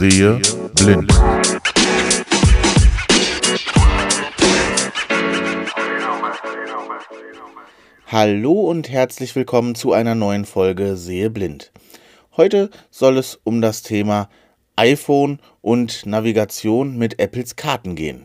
Sehe 0.00 0.40
blind. 0.76 1.12
Hallo 8.06 8.52
und 8.62 8.88
herzlich 8.88 9.36
willkommen 9.36 9.74
zu 9.74 9.92
einer 9.92 10.14
neuen 10.14 10.46
Folge 10.46 10.96
Sehe 10.96 11.28
blind. 11.28 11.70
Heute 12.34 12.70
soll 12.90 13.18
es 13.18 13.40
um 13.44 13.60
das 13.60 13.82
Thema 13.82 14.30
iPhone 14.76 15.38
und 15.60 16.06
Navigation 16.06 16.96
mit 16.96 17.20
Apples 17.20 17.56
Karten 17.56 17.94
gehen. 17.94 18.24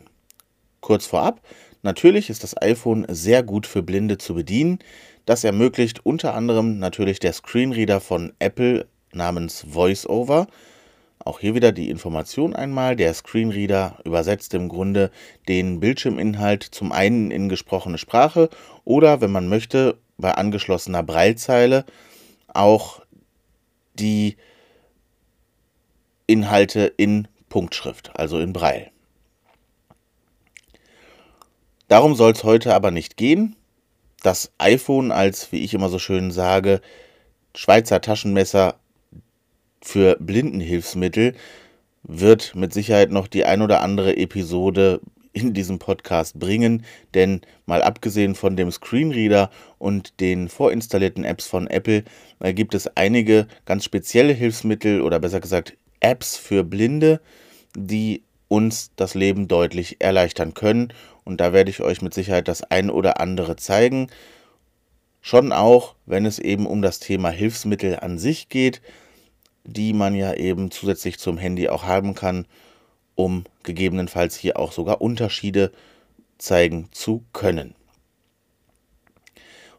Kurz 0.80 1.04
vorab, 1.04 1.42
natürlich 1.82 2.30
ist 2.30 2.42
das 2.42 2.56
iPhone 2.62 3.04
sehr 3.10 3.42
gut 3.42 3.66
für 3.66 3.82
Blinde 3.82 4.16
zu 4.16 4.34
bedienen. 4.34 4.78
Das 5.26 5.44
ermöglicht 5.44 6.06
unter 6.06 6.32
anderem 6.32 6.78
natürlich 6.78 7.18
der 7.18 7.34
Screenreader 7.34 8.00
von 8.00 8.32
Apple 8.38 8.86
namens 9.12 9.66
VoiceOver. 9.68 10.46
Auch 11.18 11.40
hier 11.40 11.54
wieder 11.54 11.72
die 11.72 11.90
Information 11.90 12.54
einmal. 12.54 12.94
Der 12.96 13.12
Screenreader 13.12 13.98
übersetzt 14.04 14.54
im 14.54 14.68
Grunde 14.68 15.10
den 15.48 15.80
Bildschirminhalt 15.80 16.62
zum 16.62 16.92
einen 16.92 17.30
in 17.30 17.48
gesprochene 17.48 17.98
Sprache 17.98 18.48
oder, 18.84 19.20
wenn 19.20 19.32
man 19.32 19.48
möchte, 19.48 19.98
bei 20.18 20.32
angeschlossener 20.32 21.02
Breilzeile 21.02 21.84
auch 22.48 23.02
die 23.94 24.36
Inhalte 26.26 26.92
in 26.96 27.28
Punktschrift, 27.48 28.10
also 28.14 28.38
in 28.38 28.52
Breil. 28.52 28.90
Darum 31.88 32.14
soll 32.14 32.32
es 32.32 32.44
heute 32.44 32.74
aber 32.74 32.90
nicht 32.90 33.16
gehen. 33.16 33.56
Das 34.22 34.50
iPhone 34.58 35.12
als, 35.12 35.52
wie 35.52 35.62
ich 35.62 35.72
immer 35.72 35.88
so 35.88 35.98
schön 35.98 36.30
sage, 36.32 36.80
Schweizer 37.54 38.00
Taschenmesser 38.00 38.78
für 39.86 40.16
Blindenhilfsmittel 40.18 41.34
wird 42.02 42.54
mit 42.54 42.72
Sicherheit 42.72 43.10
noch 43.10 43.26
die 43.28 43.44
ein 43.44 43.62
oder 43.62 43.80
andere 43.82 44.16
Episode 44.16 45.00
in 45.32 45.52
diesem 45.52 45.78
Podcast 45.78 46.38
bringen, 46.38 46.84
denn 47.14 47.42
mal 47.66 47.82
abgesehen 47.82 48.34
von 48.34 48.56
dem 48.56 48.70
Screenreader 48.70 49.50
und 49.78 50.18
den 50.20 50.48
vorinstallierten 50.48 51.24
Apps 51.24 51.46
von 51.46 51.66
Apple 51.66 52.04
äh, 52.40 52.54
gibt 52.54 52.74
es 52.74 52.88
einige 52.96 53.46
ganz 53.66 53.84
spezielle 53.84 54.32
Hilfsmittel 54.32 55.02
oder 55.02 55.20
besser 55.20 55.40
gesagt 55.40 55.76
Apps 56.00 56.36
für 56.36 56.64
Blinde, 56.64 57.20
die 57.76 58.22
uns 58.48 58.92
das 58.96 59.14
Leben 59.14 59.46
deutlich 59.46 59.96
erleichtern 60.00 60.54
können. 60.54 60.92
Und 61.24 61.40
da 61.40 61.52
werde 61.52 61.70
ich 61.70 61.82
euch 61.82 62.00
mit 62.00 62.14
Sicherheit 62.14 62.48
das 62.48 62.62
ein 62.62 62.88
oder 62.88 63.20
andere 63.20 63.56
zeigen. 63.56 64.08
Schon 65.20 65.52
auch, 65.52 65.96
wenn 66.06 66.24
es 66.24 66.38
eben 66.38 66.66
um 66.66 66.80
das 66.80 66.98
Thema 66.98 67.30
Hilfsmittel 67.30 67.98
an 68.00 68.18
sich 68.18 68.48
geht, 68.48 68.80
die 69.66 69.92
man 69.92 70.14
ja 70.14 70.34
eben 70.34 70.70
zusätzlich 70.70 71.18
zum 71.18 71.38
Handy 71.38 71.68
auch 71.68 71.84
haben 71.84 72.14
kann, 72.14 72.46
um 73.14 73.44
gegebenenfalls 73.62 74.36
hier 74.36 74.58
auch 74.58 74.72
sogar 74.72 75.00
Unterschiede 75.00 75.72
zeigen 76.38 76.88
zu 76.92 77.24
können. 77.32 77.74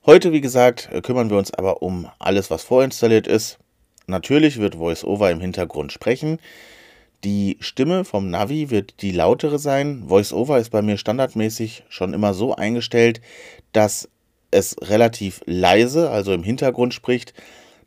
Heute, 0.06 0.32
wie 0.32 0.42
gesagt, 0.42 0.90
kümmern 1.04 1.30
wir 1.30 1.38
uns 1.38 1.54
aber 1.54 1.82
um 1.82 2.08
alles, 2.20 2.50
was 2.50 2.64
vorinstalliert 2.64 3.28
ist. 3.28 3.60
Natürlich 4.08 4.58
wird 4.58 4.80
VoiceOver 4.80 5.32
im 5.32 5.42
Hintergrund 5.42 5.92
sprechen. 5.92 6.40
Die 7.24 7.58
Stimme 7.60 8.06
vom 8.06 8.30
Navi 8.30 8.70
wird 8.70 9.02
die 9.02 9.12
lautere 9.12 9.60
sein. 9.60 10.10
VoiceOver 10.10 10.60
ist 10.60 10.70
bei 10.70 10.82
mir 10.82 10.98
standardmäßig 10.98 11.84
schon 11.90 12.14
immer 12.14 12.34
so 12.34 12.56
eingestellt, 12.56 13.22
dass 13.74 14.08
es 14.50 14.78
relativ 14.82 15.42
leise, 15.46 16.10
also 16.10 16.32
im 16.32 16.44
Hintergrund 16.44 16.94
spricht. 16.94 17.34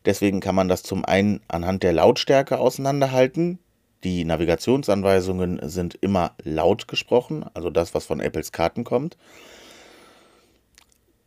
Deswegen 0.04 0.40
kann 0.40 0.54
man 0.54 0.68
das 0.68 0.82
zum 0.82 1.04
einen 1.04 1.40
anhand 1.48 1.82
der 1.82 1.92
Lautstärke 1.92 2.58
auseinanderhalten. 2.58 3.58
Die 4.02 4.24
Navigationsanweisungen 4.24 5.60
sind 5.62 5.94
immer 6.00 6.32
laut 6.42 6.88
gesprochen, 6.88 7.44
also 7.52 7.68
das, 7.68 7.94
was 7.94 8.06
von 8.06 8.20
Apples 8.20 8.50
Karten 8.50 8.84
kommt. 8.84 9.18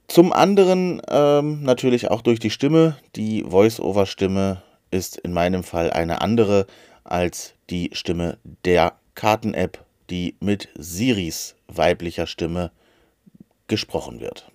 Zum 0.07 0.33
anderen 0.33 1.01
ähm, 1.07 1.63
natürlich 1.63 2.09
auch 2.09 2.21
durch 2.21 2.39
die 2.39 2.49
Stimme. 2.49 2.97
Die 3.15 3.43
Voice-Over-Stimme 3.43 4.61
ist 4.91 5.17
in 5.17 5.33
meinem 5.33 5.63
Fall 5.63 5.91
eine 5.91 6.21
andere 6.21 6.67
als 7.03 7.53
die 7.69 7.89
Stimme 7.93 8.37
der 8.65 8.93
Karten-App, 9.15 9.83
die 10.09 10.35
mit 10.39 10.69
Siris 10.75 11.55
weiblicher 11.67 12.27
Stimme 12.27 12.71
gesprochen 13.67 14.19
wird. 14.19 14.51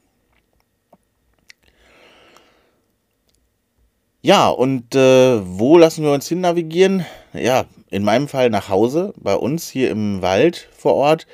Ja, 4.21 4.49
und 4.49 4.97
äh, 4.97 5.41
wo 5.47 5.79
lassen 5.79 6.03
wir 6.03 6.13
uns 6.13 6.29
hin 6.29 6.41
navigieren? 6.41 7.07
Ja, 7.33 7.67
in 7.89 8.03
meinem 8.03 8.27
Fall 8.27 8.51
nach 8.51 8.69
Hause. 8.69 9.15
Bei 9.17 9.35
uns 9.35 9.69
hier 9.69 9.91
im 9.91 10.23
Wald 10.23 10.69
vor 10.77 10.95
Ort 10.95 11.27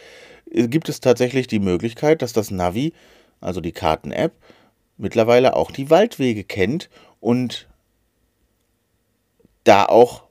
äh, 0.50 0.68
gibt 0.68 0.90
es 0.90 1.00
tatsächlich 1.00 1.46
die 1.46 1.60
Möglichkeit, 1.60 2.20
dass 2.20 2.34
das 2.34 2.50
Navi, 2.50 2.92
also 3.40 3.62
die 3.62 3.72
Karten-App, 3.72 4.32
mittlerweile 4.98 5.56
auch 5.56 5.70
die 5.70 5.88
Waldwege 5.88 6.44
kennt 6.44 6.90
und 7.20 7.68
da 9.64 9.86
auch 9.86 10.24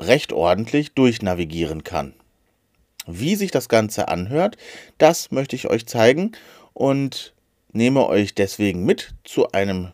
recht 0.00 0.32
ordentlich 0.32 0.94
durchnavigieren 0.94 1.84
kann. 1.84 2.14
Wie 3.06 3.36
sich 3.36 3.50
das 3.50 3.68
Ganze 3.68 4.08
anhört, 4.08 4.56
das 4.96 5.30
möchte 5.30 5.54
ich 5.54 5.68
euch 5.68 5.86
zeigen 5.86 6.32
und 6.72 7.34
nehme 7.72 8.06
euch 8.06 8.34
deswegen 8.34 8.86
mit 8.86 9.14
zu 9.24 9.52
einem 9.52 9.92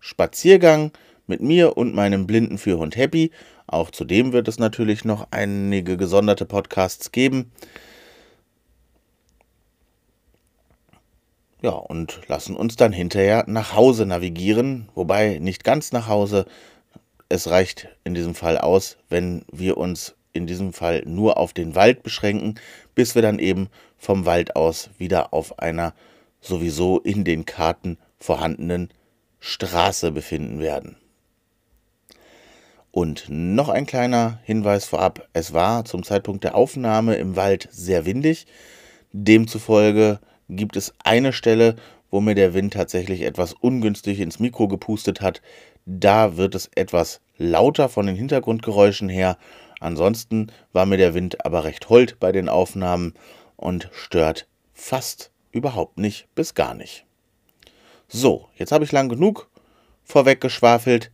Spaziergang 0.00 0.92
mit 1.26 1.40
mir 1.40 1.76
und 1.76 1.94
meinem 1.94 2.26
blinden 2.26 2.58
Führhund 2.58 2.96
Happy. 2.96 3.30
Auch 3.66 3.90
zudem 3.90 4.32
wird 4.32 4.48
es 4.48 4.58
natürlich 4.58 5.04
noch 5.04 5.28
einige 5.30 5.96
gesonderte 5.96 6.44
Podcasts 6.44 7.12
geben. 7.12 7.52
Ja, 11.62 11.70
und 11.70 12.20
lassen 12.28 12.56
uns 12.56 12.76
dann 12.76 12.92
hinterher 12.92 13.44
nach 13.46 13.74
Hause 13.74 14.04
navigieren, 14.04 14.90
wobei 14.94 15.38
nicht 15.38 15.64
ganz 15.64 15.92
nach 15.92 16.08
Hause. 16.08 16.44
Es 17.30 17.48
reicht 17.48 17.88
in 18.04 18.12
diesem 18.12 18.34
Fall 18.34 18.58
aus, 18.58 18.98
wenn 19.08 19.46
wir 19.50 19.78
uns 19.78 20.14
in 20.34 20.46
diesem 20.46 20.74
Fall 20.74 21.04
nur 21.06 21.38
auf 21.38 21.54
den 21.54 21.74
Wald 21.74 22.02
beschränken, 22.02 22.56
bis 22.94 23.14
wir 23.14 23.22
dann 23.22 23.38
eben 23.38 23.68
vom 23.96 24.26
Wald 24.26 24.56
aus 24.56 24.90
wieder 24.98 25.32
auf 25.32 25.58
einer 25.58 25.94
sowieso 26.42 27.00
in 27.00 27.24
den 27.24 27.46
Karten 27.46 27.96
vorhandenen 28.18 28.90
Straße 29.40 30.12
befinden 30.12 30.60
werden. 30.60 30.96
Und 32.94 33.24
noch 33.28 33.70
ein 33.70 33.86
kleiner 33.86 34.38
Hinweis 34.44 34.84
vorab. 34.84 35.28
Es 35.32 35.52
war 35.52 35.84
zum 35.84 36.04
Zeitpunkt 36.04 36.44
der 36.44 36.54
Aufnahme 36.54 37.16
im 37.16 37.34
Wald 37.34 37.66
sehr 37.72 38.06
windig. 38.06 38.46
Demzufolge 39.10 40.20
gibt 40.48 40.76
es 40.76 40.94
eine 41.02 41.32
Stelle, 41.32 41.74
wo 42.12 42.20
mir 42.20 42.36
der 42.36 42.54
Wind 42.54 42.74
tatsächlich 42.74 43.22
etwas 43.22 43.52
ungünstig 43.52 44.20
ins 44.20 44.38
Mikro 44.38 44.68
gepustet 44.68 45.20
hat. 45.20 45.42
Da 45.86 46.36
wird 46.36 46.54
es 46.54 46.70
etwas 46.76 47.20
lauter 47.36 47.88
von 47.88 48.06
den 48.06 48.14
Hintergrundgeräuschen 48.14 49.08
her. 49.08 49.38
Ansonsten 49.80 50.52
war 50.72 50.86
mir 50.86 50.96
der 50.96 51.14
Wind 51.14 51.44
aber 51.44 51.64
recht 51.64 51.88
hold 51.88 52.20
bei 52.20 52.30
den 52.30 52.48
Aufnahmen 52.48 53.14
und 53.56 53.90
stört 53.92 54.46
fast 54.72 55.32
überhaupt 55.50 55.98
nicht 55.98 56.28
bis 56.36 56.54
gar 56.54 56.74
nicht. 56.74 57.06
So, 58.06 58.46
jetzt 58.54 58.70
habe 58.70 58.84
ich 58.84 58.92
lang 58.92 59.08
genug 59.08 59.48
vorweggeschwafelt. 60.04 61.10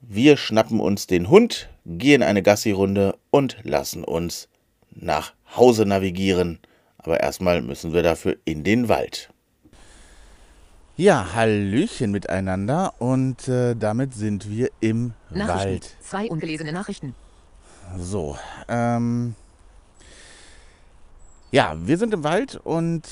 Wir 0.00 0.36
schnappen 0.36 0.80
uns 0.80 1.06
den 1.06 1.28
Hund, 1.28 1.68
gehen 1.84 2.22
eine 2.22 2.42
Gassi-Runde 2.42 3.16
und 3.30 3.56
lassen 3.62 4.04
uns 4.04 4.48
nach 4.90 5.32
Hause 5.56 5.86
navigieren. 5.86 6.58
Aber 6.98 7.20
erstmal 7.20 7.62
müssen 7.62 7.92
wir 7.92 8.02
dafür 8.02 8.36
in 8.44 8.64
den 8.64 8.88
Wald. 8.88 9.30
Ja, 10.96 11.34
Hallöchen 11.34 12.10
miteinander 12.10 12.94
und 12.98 13.48
äh, 13.48 13.74
damit 13.74 14.14
sind 14.14 14.50
wir 14.50 14.70
im 14.80 15.12
Wald. 15.28 15.94
Zwei 16.00 16.26
ungelesene 16.28 16.72
Nachrichten. 16.72 17.14
So, 17.98 18.36
ähm. 18.68 19.34
Ja, 21.52 21.76
wir 21.78 21.98
sind 21.98 22.12
im 22.14 22.24
Wald 22.24 22.56
und 22.56 23.02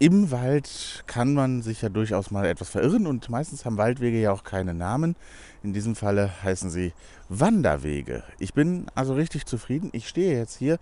im 0.00 0.30
Wald 0.30 1.04
kann 1.06 1.34
man 1.34 1.60
sich 1.60 1.82
ja 1.82 1.90
durchaus 1.90 2.30
mal 2.30 2.46
etwas 2.46 2.70
verirren 2.70 3.06
und 3.06 3.28
meistens 3.28 3.66
haben 3.66 3.76
Waldwege 3.76 4.18
ja 4.18 4.32
auch 4.32 4.44
keine 4.44 4.72
Namen. 4.72 5.14
In 5.62 5.74
diesem 5.74 5.94
Falle 5.94 6.32
heißen 6.42 6.70
sie 6.70 6.94
Wanderwege. 7.28 8.24
Ich 8.38 8.54
bin 8.54 8.86
also 8.94 9.12
richtig 9.12 9.44
zufrieden. 9.44 9.90
Ich 9.92 10.08
stehe 10.08 10.38
jetzt 10.38 10.56
hier 10.56 10.78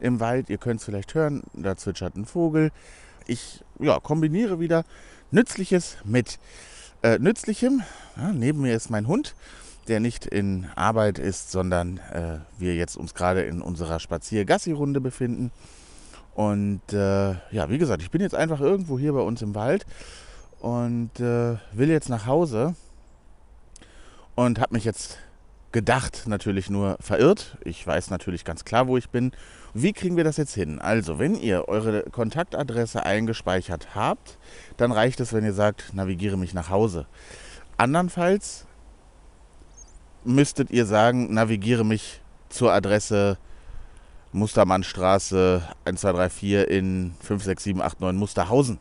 im 0.00 0.20
Wald. 0.20 0.50
Ihr 0.50 0.58
könnt 0.58 0.80
es 0.80 0.84
vielleicht 0.84 1.14
hören. 1.14 1.44
Da 1.54 1.76
zwitschert 1.76 2.14
ein 2.14 2.26
Vogel. 2.26 2.70
Ich 3.26 3.64
ja, 3.78 3.98
kombiniere 4.00 4.60
wieder 4.60 4.84
Nützliches 5.30 5.96
mit 6.04 6.38
äh, 7.02 7.18
Nützlichem. 7.18 7.82
Ja, 8.18 8.32
neben 8.32 8.60
mir 8.60 8.76
ist 8.76 8.90
mein 8.90 9.06
Hund, 9.06 9.34
der 9.88 9.98
nicht 9.98 10.26
in 10.26 10.66
Arbeit 10.74 11.18
ist, 11.18 11.50
sondern 11.50 12.00
äh, 12.12 12.40
wir 12.58 12.74
jetzt 12.74 12.98
uns 12.98 13.14
gerade 13.14 13.44
in 13.44 13.62
unserer 13.62 13.98
Spazier-Gassi-Runde 13.98 15.00
befinden. 15.00 15.52
Und 16.38 16.92
äh, 16.92 17.30
ja, 17.50 17.68
wie 17.68 17.78
gesagt, 17.78 18.00
ich 18.00 18.12
bin 18.12 18.20
jetzt 18.20 18.36
einfach 18.36 18.60
irgendwo 18.60 18.96
hier 18.96 19.12
bei 19.12 19.22
uns 19.22 19.42
im 19.42 19.56
Wald 19.56 19.84
und 20.60 21.18
äh, 21.18 21.56
will 21.72 21.88
jetzt 21.88 22.08
nach 22.08 22.26
Hause 22.26 22.76
und 24.36 24.60
habe 24.60 24.74
mich 24.74 24.84
jetzt 24.84 25.18
gedacht 25.72 26.28
natürlich 26.28 26.70
nur 26.70 26.96
verirrt. 27.00 27.58
Ich 27.64 27.84
weiß 27.84 28.10
natürlich 28.10 28.44
ganz 28.44 28.64
klar, 28.64 28.86
wo 28.86 28.96
ich 28.96 29.10
bin. 29.10 29.32
Wie 29.74 29.92
kriegen 29.92 30.16
wir 30.16 30.22
das 30.22 30.36
jetzt 30.36 30.54
hin? 30.54 30.78
Also, 30.78 31.18
wenn 31.18 31.34
ihr 31.34 31.66
eure 31.66 32.04
Kontaktadresse 32.04 33.04
eingespeichert 33.04 33.96
habt, 33.96 34.38
dann 34.76 34.92
reicht 34.92 35.18
es, 35.18 35.32
wenn 35.32 35.44
ihr 35.44 35.54
sagt, 35.54 35.92
navigiere 35.92 36.38
mich 36.38 36.54
nach 36.54 36.70
Hause. 36.70 37.06
Andernfalls 37.78 38.64
müsstet 40.22 40.70
ihr 40.70 40.86
sagen, 40.86 41.34
navigiere 41.34 41.84
mich 41.84 42.22
zur 42.48 42.72
Adresse 42.72 43.38
Mustermannstraße 44.32 45.62
1234 45.84 46.76
in 46.76 47.14
56789 47.20 48.18
Musterhausen. 48.18 48.78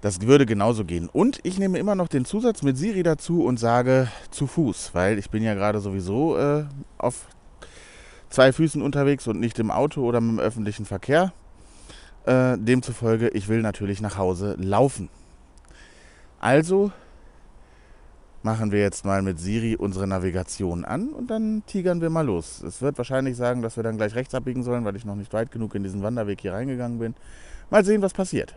Das 0.00 0.20
würde 0.20 0.44
genauso 0.44 0.84
gehen. 0.84 1.08
Und 1.08 1.40
ich 1.44 1.58
nehme 1.58 1.78
immer 1.78 1.94
noch 1.94 2.08
den 2.08 2.26
Zusatz 2.26 2.62
mit 2.62 2.76
Siri 2.76 3.02
dazu 3.02 3.42
und 3.42 3.58
sage 3.58 4.08
zu 4.30 4.46
Fuß, 4.46 4.90
weil 4.92 5.18
ich 5.18 5.30
bin 5.30 5.42
ja 5.42 5.54
gerade 5.54 5.80
sowieso 5.80 6.36
äh, 6.36 6.64
auf 6.98 7.26
zwei 8.28 8.52
Füßen 8.52 8.82
unterwegs 8.82 9.26
und 9.26 9.40
nicht 9.40 9.58
im 9.58 9.70
Auto 9.70 10.02
oder 10.02 10.20
mit 10.20 10.38
dem 10.38 10.40
öffentlichen 10.40 10.84
Verkehr. 10.84 11.32
Äh, 12.26 12.58
demzufolge, 12.58 13.28
ich 13.28 13.48
will 13.48 13.62
natürlich 13.62 14.02
nach 14.02 14.18
Hause 14.18 14.56
laufen. 14.58 15.08
Also 16.38 16.92
machen 18.44 18.72
wir 18.72 18.80
jetzt 18.80 19.06
mal 19.06 19.22
mit 19.22 19.40
Siri 19.40 19.74
unsere 19.74 20.06
Navigation 20.06 20.84
an 20.84 21.08
und 21.08 21.30
dann 21.30 21.62
tigern 21.66 22.02
wir 22.02 22.10
mal 22.10 22.26
los. 22.26 22.62
Es 22.62 22.82
wird 22.82 22.98
wahrscheinlich 22.98 23.36
sagen, 23.36 23.62
dass 23.62 23.76
wir 23.76 23.82
dann 23.82 23.96
gleich 23.96 24.14
rechts 24.14 24.34
abbiegen 24.34 24.62
sollen, 24.62 24.84
weil 24.84 24.96
ich 24.96 25.06
noch 25.06 25.16
nicht 25.16 25.32
weit 25.32 25.50
genug 25.50 25.74
in 25.74 25.82
diesen 25.82 26.02
Wanderweg 26.02 26.42
hier 26.42 26.52
reingegangen 26.52 26.98
bin. 26.98 27.14
Mal 27.70 27.84
sehen, 27.84 28.02
was 28.02 28.12
passiert. 28.12 28.54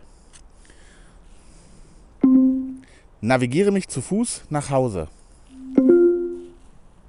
Navigiere 3.22 3.72
mich 3.72 3.88
zu 3.88 4.02
Fuß 4.02 4.44
nach 4.50 4.70
Hause. 4.70 5.08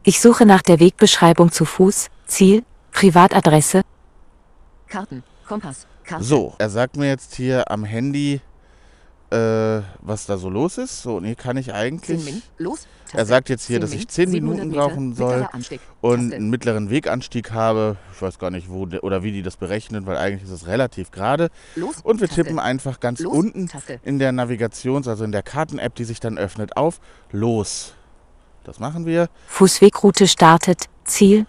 Ich 0.03 0.21
suche 0.21 0.45
nach 0.45 0.61
der 0.61 0.79
Wegbeschreibung 0.79 1.51
zu 1.51 1.65
Fuß, 1.65 2.07
Ziel, 2.27 2.63
Privatadresse. 2.93 3.81
Karten, 4.87 5.23
Kompass, 5.45 5.85
Karte. 6.05 6.23
So, 6.23 6.55
er 6.57 6.69
sagt 6.69 6.95
mir 6.95 7.09
jetzt 7.09 7.35
hier 7.35 7.69
am 7.69 7.83
Handy, 7.83 8.39
äh, 9.31 9.81
was 10.01 10.25
da 10.25 10.37
so 10.37 10.49
los 10.49 10.77
ist. 10.77 11.01
So, 11.01 11.17
und 11.17 11.25
hier 11.25 11.35
kann 11.35 11.57
ich 11.57 11.67
10 11.67 11.75
eigentlich. 11.75 12.43
Los. 12.57 12.87
Er 13.13 13.25
sagt 13.25 13.49
jetzt 13.49 13.65
hier, 13.65 13.77
10 13.77 13.81
dass 13.81 13.93
ich 13.93 14.07
10 14.07 14.31
700 14.31 14.65
Minuten 14.65 14.75
brauchen 14.75 15.15
soll 15.15 15.47
und 16.01 16.33
einen 16.33 16.49
mittleren 16.49 16.89
Weganstieg 16.89 17.51
habe. 17.51 17.97
Ich 18.13 18.21
weiß 18.21 18.37
gar 18.37 18.51
nicht, 18.51 18.69
wo 18.69 18.85
der, 18.85 19.03
oder 19.03 19.23
wie 19.23 19.31
die 19.31 19.41
das 19.41 19.57
berechnen, 19.57 20.05
weil 20.05 20.17
eigentlich 20.17 20.43
ist 20.43 20.51
es 20.51 20.67
relativ 20.67 21.11
gerade. 21.11 21.49
Los. 21.75 21.97
Und 22.03 22.21
wir 22.21 22.27
Taste. 22.27 22.43
tippen 22.43 22.59
einfach 22.59 22.99
ganz 22.99 23.19
Los, 23.19 23.35
unten 23.35 23.67
Taste. 23.67 23.99
in 24.03 24.19
der 24.19 24.31
Navigations-, 24.31 25.07
also 25.07 25.23
in 25.23 25.31
der 25.31 25.43
Karten-App, 25.43 25.95
die 25.95 26.03
sich 26.03 26.19
dann 26.19 26.37
öffnet, 26.37 26.77
auf 26.77 26.99
Los. 27.31 27.93
Das 28.63 28.79
machen 28.79 29.05
wir. 29.05 29.29
Fußwegroute 29.47 30.27
startet, 30.27 30.85
Ziel. 31.03 31.47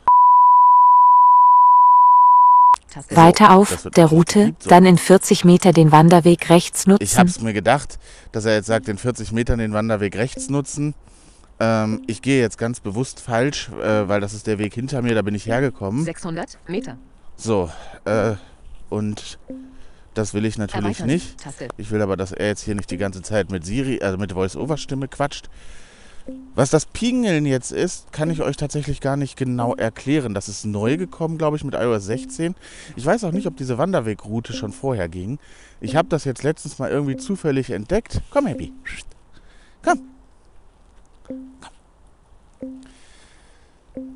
Weiter 3.11 3.53
auf 3.57 3.89
der 3.97 4.07
Route, 4.07 4.55
so. 4.59 4.69
dann 4.71 4.85
in 4.87 4.99
40 4.99 5.45
Meter 5.45 5.73
den 5.73 5.93
Wanderweg 5.93 6.49
rechts 6.51 6.83
Ich 6.83 6.87
nutzen. 6.87 7.19
habe 7.19 7.29
es 7.29 7.41
mir 7.41 7.53
gedacht, 7.53 7.99
dass 8.33 8.45
er 8.45 8.55
jetzt 8.55 8.67
sagt, 8.67 8.89
in 8.89 8.99
40 8.99 9.33
Metern 9.33 9.59
den 9.59 9.73
Wanderweg 9.73 10.17
rechts 10.17 10.49
nutzen. 10.51 10.95
Ähm, 11.59 12.03
ich 12.07 12.23
gehe 12.23 12.41
jetzt 12.41 12.59
ganz 12.59 12.81
bewusst 12.81 13.21
falsch, 13.21 13.71
äh, 13.83 14.09
weil 14.09 14.21
das 14.21 14.33
ist 14.33 14.47
der 14.47 14.59
Weg 14.59 14.75
hinter 14.75 15.03
mir, 15.03 15.15
da 15.15 15.23
bin 15.23 15.35
ich 15.35 15.47
hergekommen. 15.47 16.05
600 16.05 16.59
Meter. 16.67 16.97
So, 17.37 17.71
äh, 18.05 18.35
und 18.89 19.39
das 20.15 20.35
will 20.35 20.45
ich 20.45 20.59
natürlich 20.59 21.01
Erweitern. 21.01 21.07
nicht. 21.07 21.37
Ich 21.77 21.91
will 21.91 22.03
aber, 22.03 22.17
dass 22.17 22.33
er 22.33 22.47
jetzt 22.49 22.63
hier 22.63 22.75
nicht 22.75 22.91
die 22.91 22.97
ganze 22.97 23.23
Zeit 23.23 23.51
mit 23.51 23.65
Siri, 23.65 24.01
also 24.03 24.19
mit 24.19 24.33
Voice-Over-Stimme 24.33 25.09
quatscht. 25.09 25.49
Was 26.55 26.71
das 26.71 26.87
Pingeln 26.87 27.47
jetzt 27.47 27.73
ist, 27.73 28.13
kann 28.13 28.31
ich 28.31 28.43
euch 28.43 28.57
tatsächlich 28.57 29.01
gar 29.01 29.17
nicht 29.17 29.37
genau 29.37 29.75
erklären. 29.75 30.35
Das 30.35 30.49
ist 30.49 30.65
neu 30.67 30.97
gekommen, 30.97 31.39
glaube 31.39 31.57
ich, 31.57 31.65
mit 31.65 31.75
iOS 31.75 32.05
16. 32.05 32.55
Ich 32.97 33.07
weiß 33.07 33.25
auch 33.25 33.33
nicht, 33.33 33.47
ob 33.47 33.57
diese 33.57 33.79
Wanderwegroute 33.79 34.53
schon 34.53 34.73
vorher 34.73 35.09
ging. 35.09 35.39
Ich 35.81 35.97
habe 35.97 36.09
das 36.09 36.25
jetzt 36.25 36.43
letztens 36.43 36.79
mal 36.79 36.91
irgendwie 36.91 37.17
zufällig 37.17 37.71
entdeckt. 37.71 38.21
Komm, 38.31 38.47
Happy. 38.47 38.73
Komm. 39.83 40.01
Komm. 41.27 41.71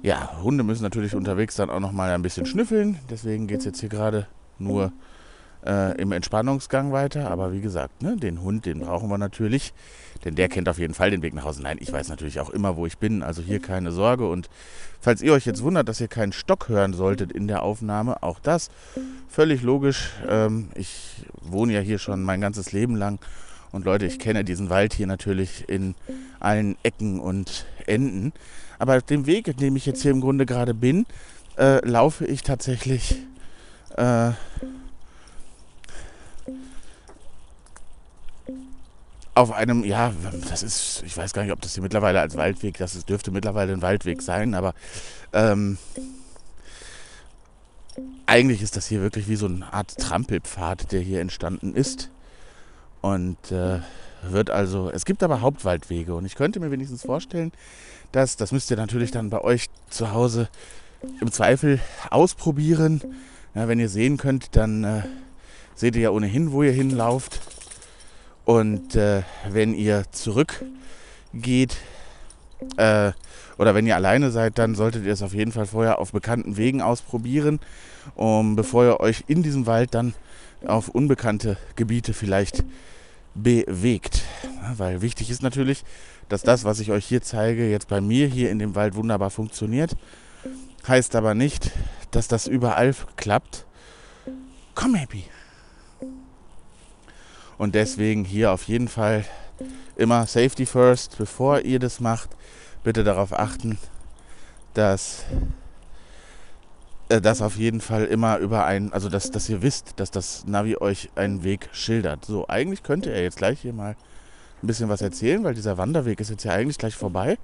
Ja, 0.03 0.37
Hunde 0.43 0.65
müssen 0.65 0.83
natürlich 0.83 1.15
unterwegs 1.15 1.56
dann 1.56 1.71
auch 1.71 1.81
noch 1.81 1.93
mal 1.93 2.11
ein 2.11 2.23
bisschen 2.23 2.47
schnüffeln. 2.47 2.99
Deswegen 3.09 3.47
geht 3.47 3.61
es 3.61 3.65
jetzt 3.65 3.81
hier 3.81 3.89
gerade 3.89 4.27
nur 4.59 4.93
äh, 5.65 6.01
im 6.01 6.13
Entspannungsgang 6.13 6.93
weiter. 6.93 7.31
Aber 7.31 7.53
wie 7.53 7.61
gesagt, 7.61 8.03
ne, 8.03 8.17
den 8.17 8.43
Hund, 8.43 8.67
den 8.67 8.81
brauchen 8.81 9.09
wir 9.09 9.19
natürlich. 9.19 9.73
Denn 10.25 10.35
der 10.35 10.49
kennt 10.49 10.69
auf 10.69 10.79
jeden 10.79 10.95
Fall 10.95 11.11
den 11.11 11.23
Weg 11.23 11.35
nach 11.35 11.45
Hause. 11.45 11.63
Nein, 11.63 11.79
ich 11.81 11.93
weiß 11.93 12.09
natürlich 12.09 12.41
auch 12.41 12.51
immer, 12.51 12.77
wo 12.77 12.87
ich 12.87 12.99
bin. 12.99 13.23
Also 13.23 13.43
hier 13.43 13.61
keine 13.61 13.93
Sorge. 13.93 14.29
Und 14.29 14.49
falls 15.01 15.21
ihr 15.23 15.33
euch 15.33 15.45
jetzt 15.45 15.63
wundert, 15.63 15.89
dass 15.89 16.01
ihr 16.01 16.09
keinen 16.09 16.33
Stock 16.33 16.69
hören 16.69 16.95
solltet 16.95 17.33
in 17.33 17.49
der 17.49 17.63
Aufnahme, 17.63 18.23
auch 18.23 18.39
das 18.39 18.71
völlig 19.29 19.63
logisch. 19.63 20.11
Ähm, 20.29 20.69
ich 20.75 21.25
wohne 21.43 21.75
ja 21.75 21.81
hier 21.81 21.99
schon 21.99 22.23
mein 22.23 22.41
ganzes 22.41 22.73
Leben 22.73 22.97
lang. 22.97 23.19
Und 23.73 23.85
Leute, 23.85 24.07
ich 24.07 24.19
kenne 24.19 24.45
diesen 24.45 24.71
Wald 24.71 24.95
hier 24.95 25.07
natürlich 25.07 25.69
in 25.69 25.95
allen 26.39 26.77
Ecken 26.85 27.19
und 27.19 27.67
Enden. 27.87 28.33
Aber 28.79 28.97
auf 28.97 29.03
dem 29.03 29.27
Weg, 29.27 29.49
in 29.49 29.57
dem 29.57 29.77
ich 29.77 29.85
jetzt 29.85 30.03
hier 30.03 30.13
im 30.13 30.21
Grunde 30.21 30.47
gerade 30.47 30.75
bin, 30.75 31.07
äh, 31.59 31.85
laufe 31.87 32.25
ich 32.25 32.43
tatsächlich 32.43 33.17
äh, 33.97 34.31
auf 39.35 39.53
einem, 39.53 39.85
ja, 39.85 40.13
das 40.49 40.63
ist, 40.63 41.03
ich 41.05 41.17
weiß 41.17 41.33
gar 41.33 41.43
nicht, 41.43 41.53
ob 41.53 41.61
das 41.61 41.75
hier 41.75 41.83
mittlerweile 41.83 42.21
als 42.21 42.37
Waldweg, 42.37 42.79
das 42.79 42.95
ist, 42.95 43.09
dürfte 43.09 43.31
mittlerweile 43.31 43.73
ein 43.73 43.83
Waldweg 43.83 44.23
sein, 44.23 44.55
aber 44.55 44.75
ähm, 45.33 45.79
eigentlich 48.27 48.63
ist 48.63 48.77
das 48.77 48.87
hier 48.87 49.01
wirklich 49.01 49.29
wie 49.29 49.37
so 49.37 49.47
eine 49.47 49.73
Art 49.73 49.97
Trampelpfad, 49.99 50.93
der 50.93 51.01
hier 51.01 51.21
entstanden 51.21 51.75
ist. 51.75 52.11
Und 53.01 53.53
äh, 53.53 53.81
wird 54.23 54.51
also, 54.51 54.91
es 54.91 55.05
gibt 55.05 55.23
aber 55.23 55.43
Hauptwaldwege 55.43 56.15
und 56.15 56.25
ich 56.25 56.37
könnte 56.37 56.61
mir 56.61 56.71
wenigstens 56.71 57.03
vorstellen, 57.03 57.53
dass, 58.13 58.37
das 58.37 58.53
müsst 58.53 58.71
ihr 58.71 58.77
natürlich 58.77 59.11
dann 59.11 59.29
bei 59.29 59.41
euch 59.43 59.69
zu 59.91 60.13
Hause 60.13 60.49
im 61.21 61.31
Zweifel 61.31 61.81
ausprobieren. 62.11 63.03
Ja, 63.55 63.69
wenn 63.69 63.79
ihr 63.79 63.89
sehen 63.89 64.17
könnt, 64.17 64.57
dann 64.57 64.85
äh, 64.85 65.03
seht 65.75 65.97
ihr 65.97 66.03
ja 66.03 66.11
ohnehin, 66.11 66.53
wo 66.53 66.63
ihr 66.63 66.73
hinlauft. 66.73 67.41
Und 68.44 68.94
äh, 68.94 69.23
wenn 69.49 69.75
ihr 69.75 70.05
zurückgeht 70.11 71.76
äh, 72.76 73.12
oder 73.56 73.75
wenn 73.75 73.87
ihr 73.87 73.96
alleine 73.96 74.31
seid, 74.31 74.58
dann 74.58 74.75
solltet 74.75 75.05
ihr 75.05 75.12
es 75.12 75.23
auf 75.23 75.35
jeden 75.35 75.52
Fall 75.52 75.67
vorher 75.67 75.99
auf 75.99 76.12
bekannten 76.12 76.56
Wegen 76.56 76.82
ausprobieren, 76.82 77.60
um, 78.15 78.56
bevor 78.56 78.84
ihr 78.84 79.01
euch 79.01 79.24
in 79.29 79.43
diesem 79.43 79.67
Wald 79.67 79.94
dann 79.94 80.15
auf 80.67 80.89
unbekannte 80.89 81.56
Gebiete 81.77 82.13
vielleicht 82.13 82.65
bewegt. 83.34 84.22
Weil 84.77 85.03
wichtig 85.03 85.31
ist 85.31 85.43
natürlich, 85.43 85.84
dass 86.29 86.43
das, 86.43 86.65
was 86.65 86.81
ich 86.81 86.91
euch 86.91 87.06
hier 87.06 87.22
zeige, 87.22 87.69
jetzt 87.69 87.89
bei 87.89 88.01
mir 88.01 88.27
hier 88.27 88.51
in 88.51 88.58
dem 88.58 88.74
Wald 88.74 88.94
wunderbar 88.94 89.31
funktioniert. 89.31 89.96
Heißt 90.86 91.17
aber 91.17 91.34
nicht, 91.34 91.70
dass 92.10 92.29
das 92.29 92.46
überall 92.46 92.94
klappt. 93.17 93.67
Komm, 94.74 94.94
Happy. 94.94 95.24
Und 97.58 97.75
deswegen 97.75 98.25
hier 98.25 98.53
auf 98.53 98.65
jeden 98.65 98.89
Fall 98.89 99.25
immer 99.96 100.27
Safety 100.27 100.67
First, 100.67 101.17
bevor 101.19 101.61
ihr 101.61 101.79
das 101.79 102.01
macht. 102.01 102.31
Bitte 102.82 103.05
darauf 103.05 103.32
achten, 103.32 103.79
dass 104.75 105.25
äh, 107.08 107.20
das 107.20 107.41
auf 107.43 107.56
jeden 107.56 107.81
Fall 107.81 108.05
immer 108.05 108.39
über 108.39 108.65
ein, 108.67 108.93
also 108.93 109.08
dass, 109.08 109.31
dass 109.31 109.49
ihr 109.49 109.63
wisst, 109.63 109.94
dass 110.01 110.11
das 110.11 110.44
Navi 110.46 110.77
euch 110.77 111.11
einen 111.15 111.44
Weg 111.44 111.69
schildert. 111.73 112.25
So, 112.25 112.49
eigentlich 112.49 112.82
könnte 112.82 113.11
er 113.11 113.23
jetzt 113.23 113.39
gleich 113.39 113.61
hier 113.61 113.73
mal 113.73 113.96
ein 114.63 114.67
bisschen 114.67 114.89
was 114.89 115.03
erzählen, 115.03 115.44
weil 115.44 115.55
dieser 115.55 115.79
Wanderweg 115.79 116.20
ist 116.20 116.31
jetzt 116.31 116.44
ja 116.44 116.53
eigentlich 116.53 116.79
gleich 116.79 116.96
vorbei. 116.96 117.39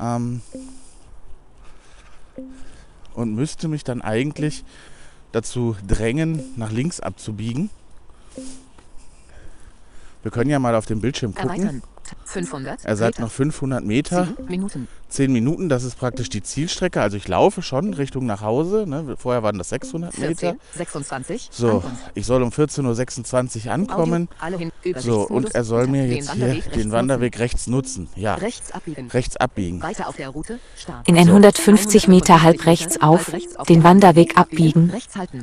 Ähm, 0.00 0.42
und 3.14 3.34
müsste 3.34 3.66
mich 3.66 3.82
dann 3.82 4.00
eigentlich 4.00 4.64
dazu 5.32 5.76
drängen, 5.86 6.42
nach 6.56 6.70
links 6.70 7.00
abzubiegen. 7.00 7.70
Wir 10.22 10.30
können 10.30 10.50
ja 10.50 10.58
mal 10.58 10.74
auf 10.74 10.86
dem 10.86 11.00
Bildschirm 11.00 11.34
gucken. 11.34 11.50
Erweitern. 11.50 11.82
500 12.24 12.84
Er 12.84 12.96
sagt 12.96 13.16
Meter. 13.16 13.22
noch 13.22 13.30
500 13.32 13.84
Meter. 13.84 14.28
Minuten. 14.48 14.88
10 15.08 15.32
Minuten, 15.32 15.68
das 15.68 15.84
ist 15.84 15.96
praktisch 15.98 16.28
die 16.28 16.42
Zielstrecke. 16.42 17.00
Also 17.00 17.16
ich 17.16 17.26
laufe 17.28 17.62
schon 17.62 17.94
Richtung 17.94 18.26
nach 18.26 18.42
Hause. 18.42 18.84
Ne? 18.86 19.16
Vorher 19.18 19.42
waren 19.42 19.58
das 19.58 19.70
600 19.70 20.18
Meter. 20.18 20.34
14, 20.34 20.60
26. 20.74 21.48
So, 21.50 21.68
Ankunft. 21.68 22.10
ich 22.14 22.26
soll 22.26 22.42
um 22.42 22.50
14.26 22.50 23.66
Uhr 23.66 23.72
ankommen. 23.72 24.28
Audio, 24.40 24.40
alle 24.40 24.58
hin, 24.58 24.72
So, 24.98 25.22
und 25.22 25.54
er 25.54 25.64
soll 25.64 25.86
mir 25.86 26.02
den 26.02 26.16
jetzt 26.16 26.32
hier 26.32 26.42
Wanderweg 26.42 26.64
rechts 26.64 26.76
den 26.76 26.92
Wanderweg 26.92 27.38
rechts 27.38 27.66
nutzen. 27.66 28.08
Ja. 28.16 28.34
Rechts 28.34 28.72
abbiegen. 28.72 29.08
rechts 29.08 29.36
abbiegen. 29.36 29.82
Weiter 29.82 30.08
auf 30.08 30.16
der 30.16 30.28
Route. 30.28 30.58
Start. 30.76 31.08
In 31.08 31.16
150 31.16 32.08
Meter 32.08 32.42
halb 32.42 32.66
rechts 32.66 33.00
auf, 33.00 33.30
den 33.68 33.84
Wanderweg 33.84 34.36
abbiegen. 34.36 34.92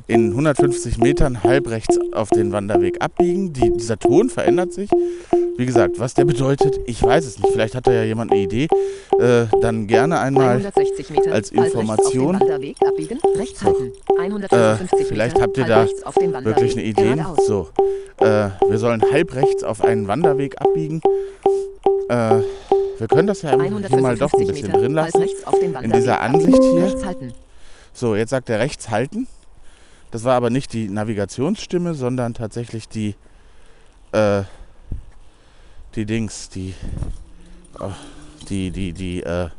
In 0.07 0.31
150 0.31 0.97
Metern 0.97 1.43
halb 1.43 1.69
rechts 1.69 1.97
auf 2.13 2.29
den 2.29 2.51
Wanderweg 2.51 3.01
abbiegen. 3.01 3.53
Die, 3.53 3.71
dieser 3.71 3.97
Ton 3.97 4.29
verändert 4.29 4.73
sich. 4.73 4.89
Wie 5.57 5.65
gesagt, 5.65 5.99
was 5.99 6.13
der 6.13 6.25
bedeutet, 6.25 6.79
ich 6.85 7.01
weiß 7.01 7.25
es 7.25 7.39
nicht. 7.39 7.51
Vielleicht 7.51 7.75
hat 7.75 7.87
da 7.87 7.91
ja 7.91 8.03
jemand 8.03 8.31
eine 8.31 8.41
Idee. 8.41 8.67
Äh, 9.19 9.45
dann 9.61 9.87
gerne 9.87 10.19
einmal 10.19 10.57
160 10.57 11.09
Meter, 11.09 11.31
als 11.31 11.51
rechts 11.51 11.65
Information. 11.65 12.35
Auf 12.35 12.41
den 12.41 12.49
Wanderweg 12.49 12.77
abbiegen, 12.85 13.19
rechts 13.35 13.63
halten. 13.63 13.91
155 14.17 14.99
Äh, 14.99 15.05
vielleicht 15.05 15.41
habt 15.41 15.57
ihr 15.57 15.65
da 15.65 15.87
wirklich 16.43 16.73
eine 16.73 16.83
Idee. 16.83 17.23
So, 17.45 17.69
äh, 18.17 18.49
wir 18.67 18.77
sollen 18.77 19.01
halb 19.11 19.35
rechts 19.35 19.63
auf 19.63 19.83
einen 19.83 20.07
Wanderweg 20.07 20.59
abbiegen. 20.61 21.01
Äh, 22.09 22.41
wir 22.97 23.07
können 23.07 23.27
das 23.27 23.41
ja 23.41 23.49
hier 23.49 23.57
mal 24.01 24.17
doch 24.17 24.33
ein 24.33 24.39
155 24.39 24.47
bisschen 24.47 24.71
drin 24.71 24.93
lassen. 24.93 25.25
In 25.81 25.91
dieser 25.91 26.21
Ansicht 26.21 26.63
hier. 26.63 27.33
So, 27.93 28.15
jetzt 28.15 28.29
sagt 28.29 28.49
er 28.49 28.59
rechts 28.59 28.89
halten. 28.89 29.27
Das 30.11 30.23
war 30.23 30.35
aber 30.35 30.49
nicht 30.49 30.71
die 30.73 30.87
Navigationsstimme, 30.87 31.93
sondern 31.93 32.33
tatsächlich 32.33 32.87
die, 32.87 33.15
äh, 34.11 34.43
die 35.95 36.05
Dings, 36.05 36.49
die, 36.49 36.73
oh, 37.79 37.91
die, 38.45 38.71
die, 38.71 38.93
die, 38.93 39.23
äh, 39.23 39.49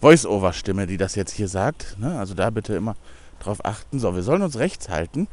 Voice-Over-Stimme, 0.00 0.86
die 0.86 0.96
das 0.96 1.14
jetzt 1.14 1.32
hier 1.32 1.48
sagt. 1.48 1.98
Ne? 1.98 2.18
Also 2.18 2.34
da 2.34 2.50
bitte 2.50 2.74
immer 2.74 2.96
drauf 3.38 3.64
achten. 3.64 3.98
So, 3.98 4.14
wir 4.14 4.22
sollen 4.22 4.42
uns 4.42 4.58
rechts 4.58 4.88
halten. 4.88 5.28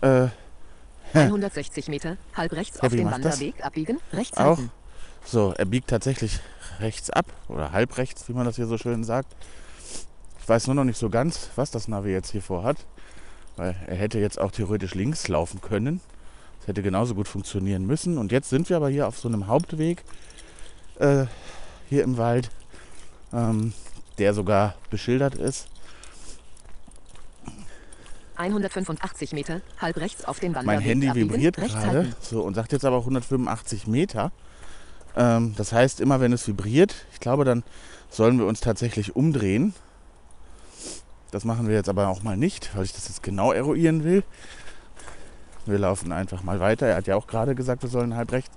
Äh, 0.00 0.28
160 1.14 1.88
Meter, 1.88 2.16
halb 2.34 2.52
rechts 2.52 2.80
auf 2.80 2.90
den 2.90 3.04
macht 3.04 3.24
das? 3.24 3.40
Wanderweg 3.40 3.64
abbiegen, 3.64 4.00
rechts 4.12 4.36
auch. 4.36 4.58
halten. 4.58 4.70
So, 5.24 5.54
er 5.56 5.64
biegt 5.64 5.88
tatsächlich 5.88 6.40
rechts 6.80 7.08
ab 7.08 7.26
oder 7.48 7.72
halb 7.72 7.96
rechts, 7.96 8.28
wie 8.28 8.32
man 8.32 8.44
das 8.44 8.56
hier 8.56 8.66
so 8.66 8.76
schön 8.76 9.04
sagt. 9.04 9.34
Ich 10.40 10.48
weiß 10.48 10.66
nur 10.66 10.74
noch 10.74 10.84
nicht 10.84 10.98
so 10.98 11.08
ganz, 11.08 11.50
was 11.56 11.70
das 11.70 11.88
Navi 11.88 12.10
jetzt 12.10 12.32
hier 12.32 12.42
vorhat, 12.42 12.76
weil 13.56 13.74
er 13.86 13.96
hätte 13.96 14.18
jetzt 14.18 14.38
auch 14.38 14.50
theoretisch 14.50 14.94
links 14.94 15.28
laufen 15.28 15.62
können. 15.62 16.00
Das 16.58 16.68
hätte 16.68 16.82
genauso 16.82 17.14
gut 17.14 17.28
funktionieren 17.28 17.86
müssen. 17.86 18.18
Und 18.18 18.32
jetzt 18.32 18.50
sind 18.50 18.68
wir 18.68 18.76
aber 18.76 18.90
hier 18.90 19.06
auf 19.06 19.18
so 19.18 19.28
einem 19.28 19.46
Hauptweg 19.46 20.02
äh, 20.98 21.24
hier 21.94 22.02
im 22.02 22.16
Wald, 22.18 22.50
ähm, 23.32 23.72
der 24.18 24.34
sogar 24.34 24.74
beschildert 24.90 25.36
ist. 25.36 25.68
185 28.36 29.32
Meter, 29.32 29.60
halb 29.80 29.96
rechts 29.98 30.24
auf 30.24 30.40
den 30.40 30.56
Wanderweg 30.56 30.80
Mein 30.80 30.84
Handy 30.84 31.14
vibriert 31.14 31.56
rechts 31.58 31.74
gerade 31.74 32.12
so, 32.20 32.42
und 32.42 32.54
sagt 32.54 32.72
jetzt 32.72 32.84
aber 32.84 32.96
auch 32.96 33.02
185 33.02 33.86
Meter. 33.86 34.32
Ähm, 35.16 35.54
das 35.56 35.72
heißt, 35.72 36.00
immer 36.00 36.20
wenn 36.20 36.32
es 36.32 36.48
vibriert, 36.48 37.06
ich 37.12 37.20
glaube, 37.20 37.44
dann 37.44 37.62
sollen 38.10 38.38
wir 38.38 38.46
uns 38.46 38.58
tatsächlich 38.60 39.14
umdrehen. 39.14 39.72
Das 41.30 41.44
machen 41.44 41.68
wir 41.68 41.76
jetzt 41.76 41.88
aber 41.88 42.08
auch 42.08 42.24
mal 42.24 42.36
nicht, 42.36 42.76
weil 42.76 42.84
ich 42.84 42.92
das 42.92 43.06
jetzt 43.06 43.22
genau 43.22 43.52
eruieren 43.52 44.02
will. 44.02 44.24
Wir 45.64 45.78
laufen 45.78 46.10
einfach 46.10 46.42
mal 46.42 46.58
weiter. 46.58 46.86
Er 46.88 46.96
hat 46.96 47.06
ja 47.06 47.14
auch 47.14 47.28
gerade 47.28 47.54
gesagt, 47.54 47.82
wir 47.82 47.88
sollen 47.88 48.16
halb 48.16 48.32
rechts. 48.32 48.54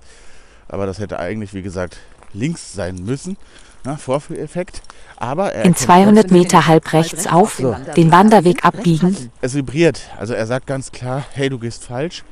Aber 0.66 0.86
das 0.86 0.98
hätte 0.98 1.20
eigentlich, 1.20 1.54
wie 1.54 1.62
gesagt, 1.62 1.98
links 2.32 2.72
sein 2.72 2.96
müssen. 3.04 3.36
Na, 3.84 3.96
Vorführeffekt. 3.96 4.82
Aber 5.16 5.46
er 5.52 5.64
In 5.64 5.70
erkennt 5.72 5.78
200 5.78 6.22
trotzdem- 6.24 6.38
Meter 6.38 6.66
halb 6.66 6.92
rechts 6.92 7.26
auf, 7.26 7.56
den 7.56 7.64
Wanderweg 7.66 7.94
den 7.94 8.12
Wanderweg 8.12 8.64
abbiegen. 8.64 9.30
Es 9.40 9.54
vibriert. 9.54 10.00
Also 10.18 10.34
er 10.34 10.46
sagt 10.46 10.66
ganz 10.66 10.92
klar, 10.92 11.24
hey, 11.32 11.48
du 11.48 11.58
gehst 11.58 11.84
falsch. 11.84 12.24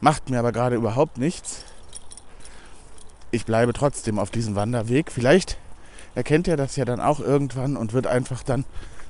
Macht 0.00 0.30
mir 0.30 0.38
aber 0.38 0.52
gerade 0.52 0.76
überhaupt 0.76 1.18
nichts. 1.18 1.64
Ich 3.30 3.44
bleibe 3.44 3.72
trotzdem 3.72 4.18
auf 4.18 4.30
diesem 4.30 4.56
Wanderweg. 4.56 5.12
Vielleicht 5.12 5.56
erkennt 6.14 6.48
er 6.48 6.56
das 6.56 6.76
ja 6.76 6.84
dann 6.84 7.00
auch 7.00 7.20
irgendwann 7.20 7.76
und 7.76 7.92
wird 7.92 8.06
einfach 8.06 8.42
dann 8.42 8.64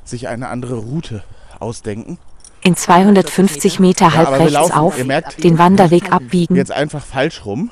sich 0.04 0.28
eine 0.28 0.48
andere 0.48 0.74
Route 0.76 1.22
ausdenken. 1.58 2.18
In 2.62 2.76
250 2.76 3.78
Meter 3.80 4.12
halb 4.14 4.28
wir 4.30 4.38
rechts 4.40 4.52
laufen, 4.52 4.72
auf, 4.72 5.04
merkt, 5.04 5.42
den 5.42 5.56
Wanderweg 5.58 6.12
abbiegen. 6.12 6.56
jetzt 6.56 6.72
einfach 6.72 7.02
falsch 7.04 7.46
rum. 7.46 7.70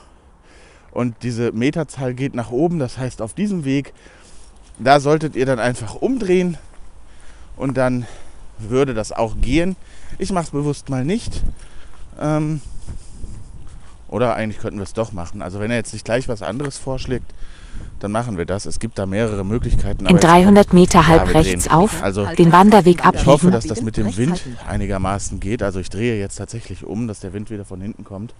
Und 0.98 1.14
diese 1.22 1.52
Meterzahl 1.52 2.12
geht 2.12 2.34
nach 2.34 2.50
oben. 2.50 2.80
Das 2.80 2.98
heißt, 2.98 3.22
auf 3.22 3.32
diesem 3.32 3.64
Weg, 3.64 3.92
da 4.80 4.98
solltet 4.98 5.36
ihr 5.36 5.46
dann 5.46 5.60
einfach 5.60 5.94
umdrehen. 5.94 6.58
Und 7.56 7.76
dann 7.76 8.04
würde 8.58 8.94
das 8.94 9.12
auch 9.12 9.36
gehen. 9.40 9.76
Ich 10.18 10.32
mache 10.32 10.46
es 10.46 10.50
bewusst 10.50 10.88
mal 10.88 11.04
nicht. 11.04 11.40
Ähm, 12.20 12.60
oder 14.08 14.34
eigentlich 14.34 14.58
könnten 14.60 14.78
wir 14.80 14.82
es 14.82 14.92
doch 14.92 15.12
machen. 15.12 15.40
Also 15.40 15.60
wenn 15.60 15.70
er 15.70 15.76
jetzt 15.76 15.92
nicht 15.92 16.04
gleich 16.04 16.26
was 16.26 16.42
anderes 16.42 16.78
vorschlägt, 16.78 17.32
dann 18.00 18.10
machen 18.10 18.36
wir 18.36 18.44
das. 18.44 18.66
Es 18.66 18.80
gibt 18.80 18.98
da 18.98 19.06
mehrere 19.06 19.44
Möglichkeiten. 19.44 20.00
In 20.00 20.06
aber 20.08 20.16
jetzt- 20.16 20.24
300 20.24 20.72
Meter 20.72 21.06
halb 21.06 21.32
rechts 21.32 21.68
auf, 21.68 22.02
Also 22.02 22.26
den 22.26 22.50
Wanderweg 22.50 22.98
ich 22.98 23.04
hoffe, 23.04 23.30
abbiegen. 23.30 23.52
dass 23.52 23.68
das 23.68 23.82
mit 23.82 23.96
dem 23.98 24.16
Wind 24.16 24.42
einigermaßen 24.66 25.38
geht. 25.38 25.62
Also 25.62 25.78
ich 25.78 25.90
drehe 25.90 26.18
jetzt 26.18 26.34
tatsächlich 26.38 26.82
um, 26.82 27.06
dass 27.06 27.20
der 27.20 27.32
Wind 27.32 27.50
wieder 27.50 27.64
von 27.64 27.80
hinten 27.80 28.02
kommt. 28.02 28.34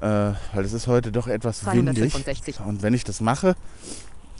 Äh, 0.00 0.06
weil 0.52 0.64
es 0.64 0.72
ist 0.72 0.86
heute 0.86 1.10
doch 1.10 1.26
etwas 1.26 1.64
windig. 1.66 2.12
265. 2.12 2.60
Und 2.60 2.82
wenn 2.82 2.94
ich 2.94 3.04
das 3.04 3.20
mache 3.20 3.56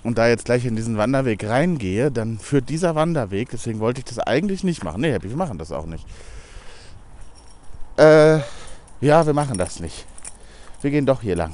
und 0.04 0.16
da 0.16 0.28
jetzt 0.28 0.44
gleich 0.44 0.64
in 0.64 0.76
diesen 0.76 0.96
Wanderweg 0.96 1.44
reingehe, 1.44 2.12
dann 2.12 2.38
führt 2.38 2.68
dieser 2.68 2.94
Wanderweg, 2.94 3.50
deswegen 3.50 3.80
wollte 3.80 4.00
ich 4.00 4.04
das 4.04 4.20
eigentlich 4.20 4.62
nicht 4.62 4.84
machen. 4.84 5.00
Nee, 5.00 5.18
wir 5.20 5.36
machen 5.36 5.58
das 5.58 5.72
auch 5.72 5.86
nicht. 5.86 6.06
Äh, 7.96 8.38
ja, 9.00 9.26
wir 9.26 9.34
machen 9.34 9.58
das 9.58 9.80
nicht. 9.80 10.06
Wir 10.80 10.92
gehen 10.92 11.06
doch 11.06 11.22
hier 11.22 11.34
lang. 11.34 11.52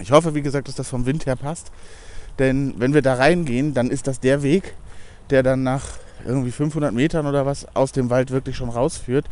Ich 0.00 0.10
hoffe, 0.10 0.34
wie 0.34 0.42
gesagt, 0.42 0.66
dass 0.66 0.74
das 0.74 0.88
vom 0.88 1.06
Wind 1.06 1.26
her 1.26 1.36
passt. 1.36 1.70
Denn 2.38 2.74
wenn 2.78 2.94
wir 2.94 3.02
da 3.02 3.14
reingehen, 3.14 3.74
dann 3.74 3.90
ist 3.90 4.06
das 4.06 4.20
der 4.20 4.42
Weg, 4.42 4.74
der 5.30 5.42
dann 5.42 5.62
nach 5.62 5.84
irgendwie 6.26 6.50
500 6.50 6.92
Metern 6.92 7.26
oder 7.26 7.46
was 7.46 7.66
aus 7.76 7.92
dem 7.92 8.10
Wald 8.10 8.30
wirklich 8.30 8.56
schon 8.56 8.68
rausführt. 8.68 9.26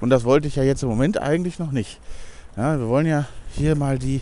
Und 0.00 0.10
das 0.10 0.24
wollte 0.24 0.46
ich 0.46 0.56
ja 0.56 0.62
jetzt 0.62 0.82
im 0.82 0.88
Moment 0.88 1.18
eigentlich 1.18 1.58
noch 1.58 1.72
nicht. 1.72 2.00
Ja, 2.58 2.76
wir 2.76 2.88
wollen 2.88 3.06
ja 3.06 3.24
hier 3.54 3.76
mal 3.76 4.00
die 4.00 4.20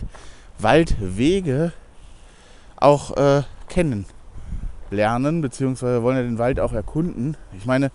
Waldwege 0.59 1.73
auch 2.75 3.17
äh, 3.17 3.41
kennenlernen, 3.67 5.41
beziehungsweise 5.41 6.03
wollen 6.03 6.17
ja 6.17 6.21
den 6.21 6.37
Wald 6.37 6.59
auch 6.59 6.71
erkunden. 6.71 7.35
Ich 7.57 7.65
meine, 7.65 7.89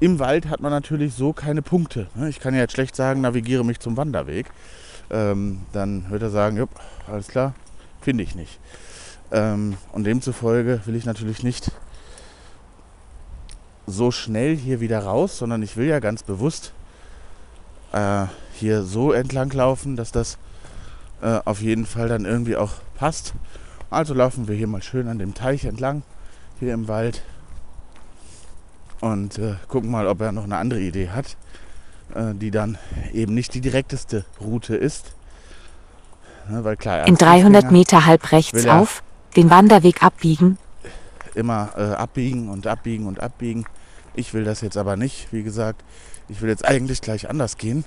im 0.00 0.18
Wald 0.18 0.48
hat 0.48 0.60
man 0.60 0.70
natürlich 0.70 1.12
so 1.12 1.34
keine 1.34 1.60
Punkte. 1.60 2.06
ne? 2.14 2.30
Ich 2.30 2.40
kann 2.40 2.54
ja 2.54 2.60
jetzt 2.60 2.72
schlecht 2.72 2.96
sagen, 2.96 3.20
navigiere 3.20 3.66
mich 3.66 3.80
zum 3.80 3.98
Wanderweg. 3.98 4.46
Ähm, 5.10 5.60
dann 5.74 6.08
wird 6.08 6.22
er 6.22 6.30
sagen, 6.30 6.56
jupp, 6.56 6.70
alles 7.06 7.28
klar, 7.28 7.52
finde 8.00 8.24
ich 8.24 8.34
nicht. 8.34 8.60
Ähm, 9.30 9.76
und 9.92 10.04
demzufolge 10.04 10.80
will 10.86 10.96
ich 10.96 11.04
natürlich 11.04 11.42
nicht 11.42 11.70
so 13.86 14.10
schnell 14.10 14.56
hier 14.56 14.80
wieder 14.80 15.00
raus, 15.00 15.36
sondern 15.36 15.62
ich 15.62 15.76
will 15.76 15.86
ja 15.86 16.00
ganz 16.00 16.22
bewusst 16.22 16.72
äh, 17.92 18.24
hier 18.62 18.82
so 18.84 19.12
entlang 19.12 19.50
laufen, 19.50 19.96
dass 19.96 20.12
das 20.12 20.38
äh, 21.20 21.40
auf 21.44 21.60
jeden 21.60 21.84
Fall 21.84 22.08
dann 22.08 22.24
irgendwie 22.24 22.56
auch 22.56 22.74
passt. 22.96 23.34
Also 23.90 24.14
laufen 24.14 24.48
wir 24.48 24.54
hier 24.54 24.68
mal 24.68 24.82
schön 24.82 25.08
an 25.08 25.18
dem 25.18 25.34
Teich 25.34 25.64
entlang, 25.64 26.02
hier 26.60 26.72
im 26.72 26.88
Wald. 26.88 27.22
Und 29.00 29.38
äh, 29.38 29.56
gucken 29.68 29.90
mal, 29.90 30.06
ob 30.06 30.20
er 30.20 30.30
noch 30.32 30.44
eine 30.44 30.56
andere 30.58 30.80
Idee 30.80 31.10
hat, 31.10 31.36
äh, 32.14 32.34
die 32.34 32.52
dann 32.52 32.78
eben 33.12 33.34
nicht 33.34 33.52
die 33.54 33.60
direkteste 33.60 34.24
Route 34.40 34.76
ist. 34.76 35.12
Ne, 36.48 36.62
weil 36.62 36.76
klar, 36.76 37.06
In 37.06 37.14
als 37.14 37.18
300 37.18 37.62
Fußgänger 37.64 37.72
Meter 37.72 38.06
halb 38.06 38.30
rechts 38.30 38.66
auf, 38.66 39.02
den 39.34 39.50
Wanderweg 39.50 40.02
abbiegen. 40.04 40.56
immer 41.34 41.70
äh, 41.76 41.94
abbiegen 41.94 42.48
und 42.48 42.66
abbiegen 42.68 43.06
und 43.06 43.18
abbiegen. 43.20 43.64
Ich 44.14 44.34
will 44.34 44.44
das 44.44 44.60
jetzt 44.60 44.76
aber 44.76 44.96
nicht. 44.96 45.32
Wie 45.32 45.42
gesagt, 45.42 45.82
ich 46.28 46.40
will 46.42 46.48
jetzt 46.48 46.64
eigentlich 46.64 47.00
gleich 47.00 47.28
anders 47.28 47.56
gehen. 47.56 47.84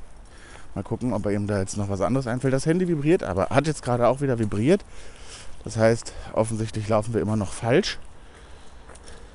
Mal 0.76 0.84
gucken, 0.84 1.14
ob 1.14 1.26
er 1.26 1.32
ihm 1.32 1.48
da 1.48 1.60
jetzt 1.60 1.78
noch 1.78 1.88
was 1.90 2.02
anderes 2.02 2.28
einfällt. 2.28 2.54
Das 2.54 2.66
Handy 2.66 2.88
vibriert, 2.88 3.24
aber 3.24 3.48
hat 3.50 3.66
jetzt 3.66 3.82
gerade 3.82 4.08
auch 4.10 4.20
wieder 4.20 4.38
vibriert. 4.40 4.84
Das 5.64 5.78
heißt, 5.78 6.14
offensichtlich 6.34 6.88
laufen 6.90 7.14
wir 7.14 7.22
immer 7.22 7.38
noch 7.38 7.54
falsch. 7.54 7.98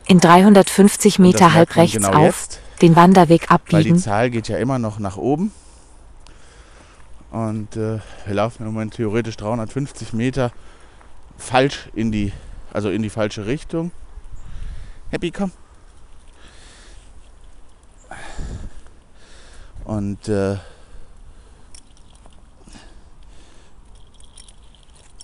In 0.06 0.20
350 0.20 1.18
Und 1.18 1.24
das 1.24 1.32
Meter 1.32 1.54
halb 1.54 1.76
rechts 1.76 1.96
genau 1.96 2.10
auf, 2.10 2.24
jetzt, 2.26 2.60
den 2.82 2.94
Wanderweg 2.94 3.42
weil 3.42 3.46
die 3.46 3.50
abbiegen. 3.50 3.98
Zahl 3.98 4.30
geht 4.30 4.48
ja 4.48 4.58
immer 4.58 4.78
noch 4.78 4.98
nach 4.98 5.16
oben. 5.16 5.50
Und 7.30 7.76
äh, 7.76 8.00
wir 8.26 8.34
laufen 8.34 8.66
im 8.66 8.72
Moment 8.72 8.94
theoretisch 8.94 9.36
350 9.38 10.12
Meter 10.12 10.52
falsch 11.38 11.88
in 11.94 12.12
die, 12.12 12.32
also 12.72 12.90
in 12.90 13.02
die 13.02 13.10
falsche 13.10 13.46
Richtung. 13.46 13.92
Happy, 15.10 15.30
komm. 15.30 15.52
Und 19.84 20.28
äh, 20.28 20.56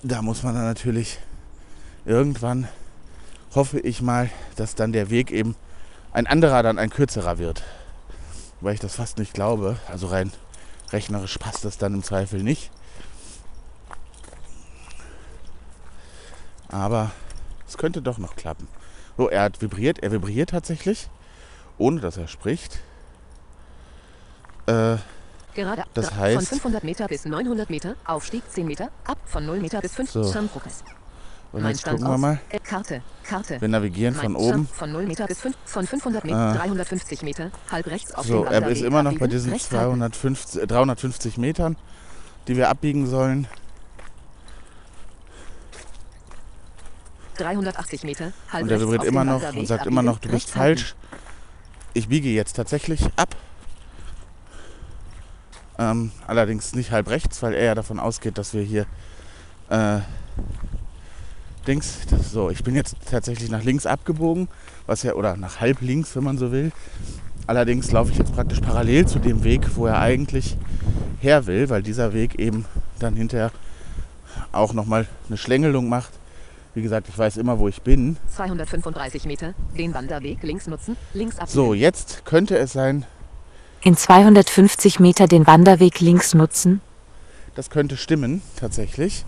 da 0.03 0.21
muss 0.21 0.43
man 0.43 0.55
dann 0.55 0.65
natürlich 0.65 1.19
irgendwann, 2.05 2.67
hoffe 3.55 3.79
ich 3.79 4.01
mal, 4.01 4.29
dass 4.55 4.75
dann 4.75 4.93
der 4.93 5.09
Weg 5.09 5.31
eben 5.31 5.55
ein 6.11 6.27
anderer, 6.27 6.63
dann 6.63 6.79
ein 6.79 6.89
kürzerer 6.89 7.37
wird. 7.37 7.63
Weil 8.61 8.73
ich 8.73 8.79
das 8.79 8.95
fast 8.95 9.17
nicht 9.17 9.33
glaube. 9.33 9.77
Also 9.87 10.07
rein 10.07 10.31
rechnerisch 10.91 11.37
passt 11.37 11.65
das 11.65 11.77
dann 11.77 11.93
im 11.93 12.03
Zweifel 12.03 12.43
nicht. 12.43 12.71
Aber 16.69 17.11
es 17.67 17.77
könnte 17.77 18.01
doch 18.01 18.17
noch 18.17 18.35
klappen. 18.35 18.67
So, 19.17 19.29
er 19.29 19.43
hat 19.43 19.61
vibriert, 19.61 19.99
er 19.99 20.11
vibriert 20.11 20.51
tatsächlich, 20.51 21.09
ohne 21.77 21.99
dass 22.01 22.17
er 22.17 22.27
spricht. 22.27 22.79
Äh, 24.67 24.97
Gerade 25.57 25.85
Das 25.95 26.09
Von 26.09 26.17
heißt- 26.19 26.49
500 26.49 26.83
Meter 26.83 27.07
bis 27.07 27.25
900 27.25 27.71
Meter, 27.71 27.95
Aufstieg 28.05 28.43
10 28.47 28.67
Meter, 28.67 28.89
ab 29.05 29.17
von 29.25 29.43
0 29.43 29.59
Meter 29.59 29.81
bis 29.81 29.91
5 29.95 30.11
So. 30.11 30.31
Schirmprogress. 30.31 30.83
Und 31.51 31.63
Mein 31.63 31.71
jetzt 31.71 31.81
Stand 31.81 31.97
gucken 31.97 32.13
wir 32.13 32.17
mal. 32.19 32.39
Äh, 32.49 32.59
Karte, 32.59 33.01
Karte. 33.23 33.59
Wir 33.59 33.67
navigieren 33.67 34.13
von 34.13 34.33
Mein 34.33 34.41
oben. 34.41 34.53
Stand 34.65 34.69
Von 34.75 34.91
0 34.91 35.05
Meter 35.07 35.25
bis 35.25 35.39
5, 35.39 35.55
von 35.65 35.87
500 35.87 36.25
Meter, 36.25 36.37
Ah. 36.37 36.53
350 36.53 37.23
Meter, 37.23 37.49
halb 37.71 37.87
rechts 37.87 38.13
auf 38.13 38.27
So, 38.27 38.43
er 38.43 38.67
ist 38.67 38.83
immer 38.83 39.01
noch 39.01 39.13
bei 39.13 39.15
abbiegen, 39.15 39.31
diesen 39.31 39.51
rechts 39.51 39.71
halten. 39.71 39.97
250, 39.97 40.61
äh, 40.61 40.67
350 40.67 41.37
Metern, 41.39 41.75
die 42.47 42.55
wir 42.55 42.69
abbiegen 42.69 43.07
sollen. 43.07 43.47
380 47.37 48.03
Meter, 48.03 48.31
halb 48.51 48.63
Und 48.63 48.69
er 48.71 48.79
vibriert 48.79 49.03
immer 49.05 49.23
noch 49.23 49.41
und 49.55 49.65
sagt 49.65 49.87
immer 49.87 50.03
noch, 50.03 50.13
du 50.19 50.27
abbiegen, 50.27 50.33
bist 50.35 50.51
falsch. 50.51 50.95
Ich 51.95 52.07
biege 52.09 52.29
jetzt 52.29 52.53
tatsächlich 52.55 53.03
ab. 53.15 53.35
Ähm, 55.79 56.11
allerdings 56.25 56.73
nicht 56.73 56.91
halb 56.91 57.09
rechts, 57.09 57.41
weil 57.43 57.53
er 57.53 57.65
ja 57.65 57.75
davon 57.75 57.99
ausgeht, 57.99 58.37
dass 58.37 58.53
wir 58.53 58.63
hier 58.63 58.85
äh, 59.69 59.99
Dings, 61.67 61.99
das, 62.09 62.31
so, 62.31 62.49
ich 62.49 62.63
bin 62.63 62.75
jetzt 62.75 62.95
tatsächlich 63.11 63.49
nach 63.49 63.63
links 63.63 63.85
abgebogen, 63.85 64.47
was 64.85 65.03
ja, 65.03 65.13
oder 65.13 65.35
nach 65.35 65.59
halb 65.59 65.81
links, 65.81 66.15
wenn 66.15 66.23
man 66.23 66.37
so 66.37 66.51
will. 66.51 66.71
Allerdings 67.45 67.91
laufe 67.91 68.11
ich 68.11 68.17
jetzt 68.17 68.33
praktisch 68.33 68.61
parallel 68.61 69.05
zu 69.05 69.19
dem 69.19 69.43
Weg, 69.43 69.75
wo 69.75 69.85
er 69.85 69.99
eigentlich 69.99 70.57
her 71.19 71.45
will, 71.45 71.69
weil 71.69 71.83
dieser 71.83 72.13
Weg 72.13 72.39
eben 72.39 72.65
dann 72.99 73.15
hinterher 73.15 73.51
auch 74.51 74.73
nochmal 74.73 75.07
eine 75.27 75.37
Schlängelung 75.37 75.89
macht. 75.89 76.11
Wie 76.73 76.81
gesagt, 76.81 77.09
ich 77.09 77.17
weiß 77.17 77.37
immer, 77.37 77.59
wo 77.59 77.67
ich 77.67 77.81
bin. 77.81 78.17
235 78.35 79.25
Meter, 79.25 79.53
den 79.77 79.93
Wanderweg 79.93 80.43
links 80.43 80.67
nutzen, 80.67 80.95
links 81.13 81.37
abbiegen. 81.37 81.53
So, 81.53 81.73
jetzt 81.73 82.23
könnte 82.23 82.57
es 82.57 82.71
sein, 82.73 83.05
In 83.81 83.95
250 83.95 84.99
Meter 84.99 85.27
den 85.27 85.47
Wanderweg 85.47 85.99
links 85.99 86.33
nutzen. 86.33 86.81
das 87.55 87.69
könnte 87.69 87.97
stimmen, 87.97 88.41
tatsächlich. 88.55 89.25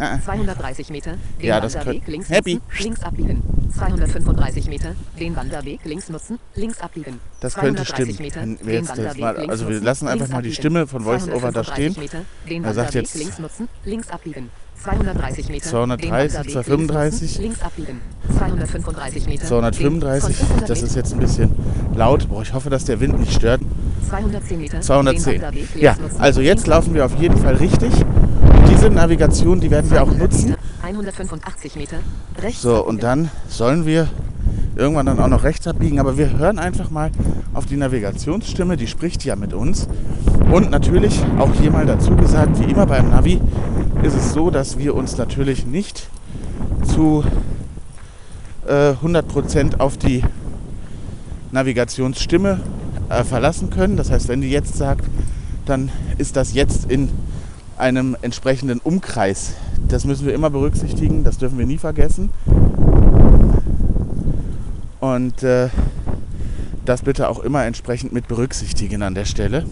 Ah, 0.00 0.18
230 0.24 0.90
Meter, 0.90 1.14
den 1.40 1.46
Ja, 1.46 1.60
das 1.60 1.74
Wanderweg 1.74 2.06
links 2.06 2.28
Happy. 2.28 2.54
nutzen, 2.54 2.82
links 2.84 3.02
abbiegen. 3.02 3.42
235 3.76 4.68
Meter, 4.68 4.94
den 5.18 5.34
Wanderweg 5.34 5.80
links 5.84 6.08
nutzen, 6.08 6.38
links 6.54 6.80
abbiegen. 6.80 7.18
Das 7.40 7.54
könnte 7.54 7.84
230 7.84 8.14
stimmen. 8.14 8.50
Meter, 8.52 8.64
wir 8.64 8.72
den 8.72 8.84
jetzt 8.84 8.90
Wanderweg 8.96 9.20
mal- 9.20 9.36
links 9.36 9.50
also 9.50 9.68
wir 9.68 9.80
lassen 9.80 10.06
einfach 10.06 10.18
links 10.26 10.30
mal 10.32 10.42
die 10.42 10.48
abbiegen. 10.48 10.54
Stimme 10.54 10.86
von 10.86 11.04
VoiceOver 11.04 11.50
da 11.52 11.64
235 11.64 11.74
stehen. 11.74 12.02
Meter, 12.02 12.24
den 12.48 12.64
Er 12.64 12.74
sagt 12.74 12.88
Wanderweg 12.94 12.94
jetzt 13.02 13.14
links 13.16 13.38
nutzen, 13.40 13.68
links 13.84 14.10
abbiegen. 14.10 14.50
230 14.82 15.48
Meter, 15.48 15.68
230, 15.70 16.00
den 16.00 16.10
Wanderweg 16.12 16.52
235. 16.52 17.38
links 17.38 17.38
nutzen, 17.38 17.42
links 17.42 17.62
abbiegen. 17.62 18.00
235 18.38 19.26
Meter, 19.26 19.40
den- 19.40 19.48
235, 19.48 20.36
von 20.36 20.46
500 20.46 20.70
das 20.70 20.82
ist 20.82 20.94
jetzt 20.94 21.12
ein 21.12 21.18
bisschen 21.18 21.50
laut. 21.96 22.28
Boah, 22.28 22.42
ich 22.42 22.52
hoffe, 22.52 22.70
dass 22.70 22.84
der 22.84 23.00
Wind 23.00 23.18
nicht 23.18 23.32
stört. 23.32 23.60
210 24.08 24.58
Meter, 24.58 24.76
den 24.78 24.82
210. 24.82 25.34
Wanderweg 25.34 25.54
links 25.54 25.80
Ja, 25.80 25.96
also 26.18 26.40
jetzt 26.40 26.66
laufen 26.66 26.94
wir 26.94 27.04
auf 27.04 27.14
jeden 27.16 27.36
Fall 27.36 27.56
richtig. 27.56 27.92
Und 27.92 28.68
diese 28.70 28.90
Navigation, 28.90 29.60
die 29.60 29.70
werden 29.70 29.90
wir 29.90 30.02
auch 30.02 30.08
200 30.08 30.30
nutzen. 30.30 30.50
Meter, 30.50 30.58
185 30.82 31.76
Meter, 31.76 31.96
rechts 32.40 32.62
So, 32.62 32.84
und 32.84 33.02
dann 33.02 33.30
sollen 33.48 33.84
wir 33.86 34.08
irgendwann 34.76 35.06
dann 35.06 35.18
auch 35.18 35.28
noch 35.28 35.44
rechts 35.44 35.66
abbiegen. 35.66 35.98
Aber 36.00 36.16
wir 36.16 36.38
hören 36.38 36.58
einfach 36.58 36.90
mal 36.90 37.10
auf 37.52 37.66
die 37.66 37.76
Navigationsstimme, 37.76 38.76
die 38.76 38.86
spricht 38.86 39.24
ja 39.24 39.36
mit 39.36 39.52
uns. 39.52 39.88
Und 40.50 40.70
natürlich, 40.70 41.20
auch 41.38 41.52
hier 41.60 41.70
mal 41.70 41.84
dazu 41.84 42.16
gesagt, 42.16 42.58
wie 42.60 42.70
immer 42.70 42.86
beim 42.86 43.10
Navi, 43.10 43.40
ist 44.02 44.14
es 44.14 44.32
so, 44.32 44.50
dass 44.50 44.78
wir 44.78 44.94
uns 44.94 45.16
natürlich 45.16 45.66
nicht 45.66 46.08
zu 46.84 47.24
äh, 48.66 48.92
100% 48.92 49.80
auf 49.80 49.96
die 49.96 50.22
Navigationsstimme 51.50 52.60
äh, 53.08 53.24
verlassen 53.24 53.70
können. 53.70 53.96
Das 53.96 54.10
heißt, 54.10 54.28
wenn 54.28 54.40
die 54.40 54.50
jetzt 54.50 54.76
sagt, 54.76 55.04
dann 55.66 55.90
ist 56.18 56.36
das 56.36 56.54
jetzt 56.54 56.90
in 56.90 57.10
einem 57.76 58.16
entsprechenden 58.22 58.80
Umkreis. 58.80 59.54
Das 59.88 60.04
müssen 60.04 60.26
wir 60.26 60.34
immer 60.34 60.50
berücksichtigen, 60.50 61.24
das 61.24 61.38
dürfen 61.38 61.58
wir 61.58 61.66
nie 61.66 61.78
vergessen. 61.78 62.30
Und 65.00 65.42
äh, 65.42 65.68
das 66.84 67.02
bitte 67.02 67.28
auch 67.28 67.40
immer 67.40 67.64
entsprechend 67.64 68.12
mit 68.12 68.28
berücksichtigen 68.28 69.02
an 69.02 69.14
der 69.14 69.24
Stelle. 69.24 69.64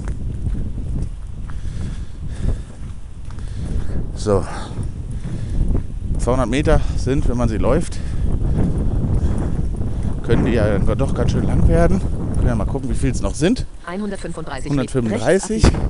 So, 4.14 4.44
200 6.18 6.48
Meter 6.48 6.80
sind, 6.96 7.28
wenn 7.28 7.36
man 7.36 7.48
sie 7.48 7.58
läuft, 7.58 7.98
können 10.24 10.44
die 10.44 10.52
ja 10.52 10.78
doch 10.78 11.14
ganz 11.14 11.32
schön 11.32 11.44
lang 11.44 11.68
werden. 11.68 12.00
Können 12.46 12.60
ja 12.60 12.64
mal 12.64 12.70
gucken, 12.70 12.88
wie 12.88 12.94
viel 12.94 13.10
es 13.10 13.20
noch 13.20 13.34
sind. 13.34 13.66
135 13.86 14.70
Meter, 14.70 14.82
rechts 14.82 14.94
135. 14.94 15.64
abbiegen. 15.64 15.88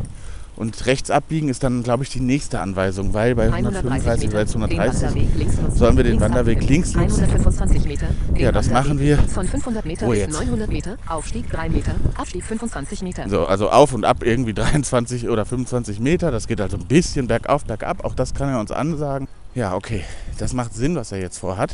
Und 0.56 0.86
rechts 0.86 1.10
abbiegen 1.10 1.48
ist 1.50 1.62
dann, 1.62 1.82
glaube 1.82 2.02
ich, 2.04 2.08
die 2.08 2.20
nächste 2.20 2.60
Anweisung, 2.60 3.12
weil 3.12 3.34
bei 3.34 3.52
135 3.52 4.30
oder 4.30 4.38
jetzt 4.38 4.56
130 4.56 5.02
Den 5.02 5.18
Wanderweg 5.18 5.36
links 5.36 5.60
nutzen, 5.60 5.76
sollen 5.76 5.96
wir 5.98 6.04
den 6.04 6.12
links 6.12 6.24
Wanderweg 6.24 6.66
links 6.66 6.94
nutzen. 6.94 7.24
125 7.24 7.84
Meter. 7.84 8.06
Ja, 8.36 8.52
das 8.52 8.70
machen 8.70 8.98
wir. 8.98 9.18
Von 9.18 9.46
500 9.46 9.84
Meter 9.84 10.08
bis 10.08 10.18
jetzt? 10.18 10.32
900 10.32 10.70
Meter. 10.70 10.96
Aufstieg 11.06 11.50
3 11.50 11.68
Meter. 11.68 11.94
Abstieg 12.14 12.42
25 12.42 13.02
Meter. 13.02 13.28
So, 13.28 13.44
also 13.44 13.68
auf 13.68 13.92
und 13.92 14.06
ab 14.06 14.22
irgendwie 14.24 14.54
23 14.54 15.28
oder 15.28 15.44
25 15.44 16.00
Meter. 16.00 16.30
Das 16.30 16.48
geht 16.48 16.62
also 16.62 16.78
ein 16.78 16.86
bisschen 16.86 17.26
bergauf, 17.26 17.66
bergab. 17.66 18.02
Auch 18.02 18.14
das 18.14 18.32
kann 18.32 18.48
er 18.48 18.60
uns 18.60 18.70
ansagen. 18.70 19.28
Ja, 19.54 19.74
okay. 19.74 20.04
Das 20.38 20.54
macht 20.54 20.72
Sinn, 20.72 20.96
was 20.96 21.12
er 21.12 21.18
jetzt 21.18 21.36
vorhat. 21.36 21.72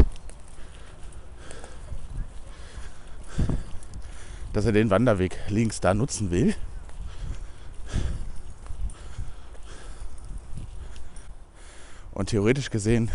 Dass 4.53 4.67
er 4.67 4.73
den 4.73 4.91
Wanderweg 4.91 5.39
links 5.49 5.81
da 5.81 5.95
nutzen 5.95 6.31
will. 6.31 6.55
Und 12.13 12.29
theoretisch 12.31 12.71
gesehen 12.71 13.11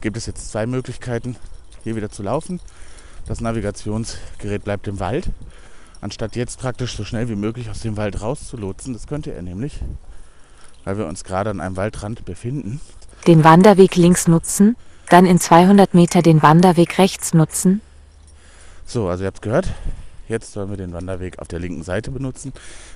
gibt 0.00 0.16
es 0.16 0.26
jetzt 0.26 0.50
zwei 0.50 0.66
Möglichkeiten, 0.66 1.36
hier 1.84 1.94
wieder 1.94 2.10
zu 2.10 2.22
laufen. 2.22 2.60
Das 3.26 3.40
Navigationsgerät 3.40 4.64
bleibt 4.64 4.88
im 4.88 4.98
Wald 4.98 5.30
anstatt 6.00 6.36
jetzt 6.36 6.58
praktisch 6.58 6.96
so 6.96 7.04
schnell 7.04 7.28
wie 7.28 7.36
möglich 7.36 7.70
aus 7.70 7.80
dem 7.80 7.96
Wald 7.96 8.20
rauszulotsen. 8.20 8.92
Das 8.92 9.06
könnte 9.06 9.32
er 9.32 9.42
nämlich, 9.42 9.80
weil 10.84 10.98
wir 10.98 11.06
uns 11.06 11.24
gerade 11.24 11.50
an 11.50 11.60
einem 11.60 11.76
Waldrand 11.76 12.24
befinden. 12.24 12.80
Den 13.26 13.44
Wanderweg 13.44 13.96
links 13.96 14.28
nutzen. 14.28 14.76
Dann 15.08 15.26
in 15.26 15.38
200 15.40 15.92
Meter 15.94 16.22
den 16.22 16.42
Wanderweg 16.42 16.98
rechts 16.98 17.34
nutzen. 17.34 17.80
So, 18.86 19.08
also 19.08 19.24
ihr 19.24 19.26
habt 19.26 19.42
gehört, 19.42 19.68
jetzt 20.30 20.52
sollen 20.52 20.70
wir 20.70 20.76
den 20.76 20.92
Wanderweg 20.92 21.38
auf 21.38 21.48
der 21.48 21.58
linken 21.58 21.82
Seite 21.82 22.10
benutzen. 22.10 22.52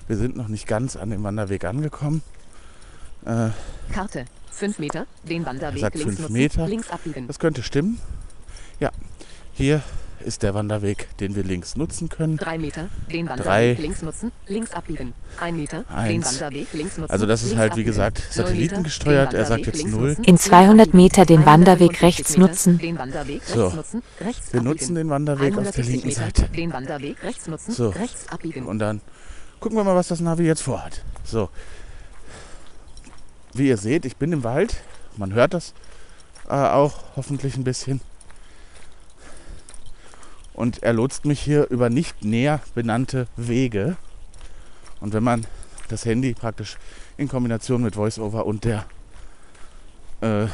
Wir 0.07 0.17
sind 0.17 0.37
noch 0.37 0.49
nicht 0.49 0.67
ganz 0.67 0.97
an 0.97 1.11
dem 1.11 1.23
Wanderweg 1.23 1.65
angekommen. 1.65 2.23
Äh, 3.27 3.51
Karte. 3.93 4.25
5 4.53 4.79
Meter. 4.79 5.07
Den 5.25 5.45
Wanderweg 5.45 5.81
sagt 5.81 5.97
links 5.97 6.17
fünf. 6.17 6.29
Meter. 6.31 6.69
Links 6.69 6.89
abbiegen. 6.91 7.27
das 7.27 7.39
könnte 7.39 7.63
stimmen. 7.63 8.01
Ja, 8.79 8.91
hier 9.53 9.83
ist 10.25 10.43
der 10.43 10.55
Wanderweg, 10.55 11.09
den 11.19 11.37
wir 11.37 11.45
links 11.45 11.77
nutzen 11.77 12.09
können. 12.09 12.37
3 12.37 12.59
Meter. 12.59 12.89
Den 13.13 13.27
Drei. 13.27 13.37
Wanderweg 13.39 13.79
links 13.79 14.03
nutzen. 14.03 14.33
Links 14.47 14.73
abbiegen. 14.73 15.13
1 15.41 15.57
Meter. 15.57 15.83
Den 15.85 15.97
Eins. 15.97 16.41
Wanderweg 16.41 16.73
links 16.73 16.99
nutzen. 16.99 17.13
Also 17.13 17.27
das 17.27 17.43
ist 17.43 17.57
halt, 17.57 17.77
wie 17.77 17.85
gesagt, 17.85 18.23
satellitengesteuert. 18.31 19.33
den 19.33 19.41
Er 19.41 19.47
sagt 19.47 19.67
jetzt 19.67 19.87
null. 19.87 20.17
In 20.19 20.25
links 20.27 20.45
200 20.45 20.89
abbiegen. 20.89 20.97
Meter 20.97 21.27
den 21.27 21.47
Wanderweg 21.47 21.91
150 21.95 22.03
rechts 22.03 22.37
nutzen. 22.37 22.79
Den 22.79 22.99
Wanderweg 22.99 23.43
So. 23.45 23.65
rechts 23.65 23.77
nutzen. 23.77 24.03
Rechts 24.21 24.53
Wir 24.53 24.63
nutzen 24.63 24.95
den 24.95 25.11
Wanderweg 25.11 25.57
auf 25.57 25.71
der 25.71 25.85
170 25.85 25.87
linken 25.89 26.11
Seite. 26.11 26.49
Den 26.51 26.73
Wanderweg 26.73 27.23
rechts 27.23 27.47
nutzen. 27.47 27.73
So. 27.73 27.91
Rechts 27.91 28.29
abbiegen. 28.29 28.67
Und 28.67 28.79
dann 28.79 29.01
gucken 29.61 29.77
wir 29.79 29.85
mal, 29.85 29.95
was 29.95 30.09
das 30.09 30.21
Navi 30.21 30.45
jetzt 30.45 30.63
vorhat. 30.63 31.03
So. 31.25 31.49
Wie 33.53 33.69
ihr 33.69 33.77
seht, 33.77 34.05
ich 34.05 34.17
bin 34.17 34.33
im 34.33 34.43
Wald. 34.43 34.83
Man 35.17 35.33
hört 35.33 35.55
das 35.55 35.75
äh, 36.49 36.55
auch 36.55 37.05
hoffentlich 37.17 37.57
ein 37.57 37.65
bisschen. 37.65 38.01
Und 40.55 40.83
er 40.83 40.93
lotst 40.93 41.25
mich 41.25 41.41
hier 41.41 41.69
über 41.71 41.91
nicht 41.91 42.25
näher 42.25 42.61
benannte 42.75 43.27
Wege. 43.37 43.97
Und 45.01 45.13
wenn 45.13 45.25
man 45.25 45.47
das 45.89 46.05
Handy 46.05 46.33
praktisch 46.33 46.79
in 47.17 47.29
Kombination 47.29 47.83
mit 47.83 47.97
VoiceOver 47.97 48.47
und 48.47 48.65
der 48.65 48.87
äh, 50.21 50.47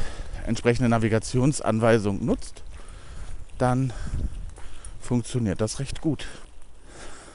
entsprechenden 0.46 0.90
Navigationsanweisung 0.90 2.24
nutzt, 2.24 2.64
dann 3.58 3.92
funktioniert 5.00 5.60
das 5.60 5.78
recht 5.78 6.00
gut. 6.00 6.26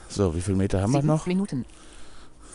So, 0.09 0.35
wie 0.35 0.41
viele 0.41 0.57
Meter 0.57 0.81
haben 0.81 0.93
wir 0.93 1.03
noch? 1.03 1.27
Minuten. 1.27 1.65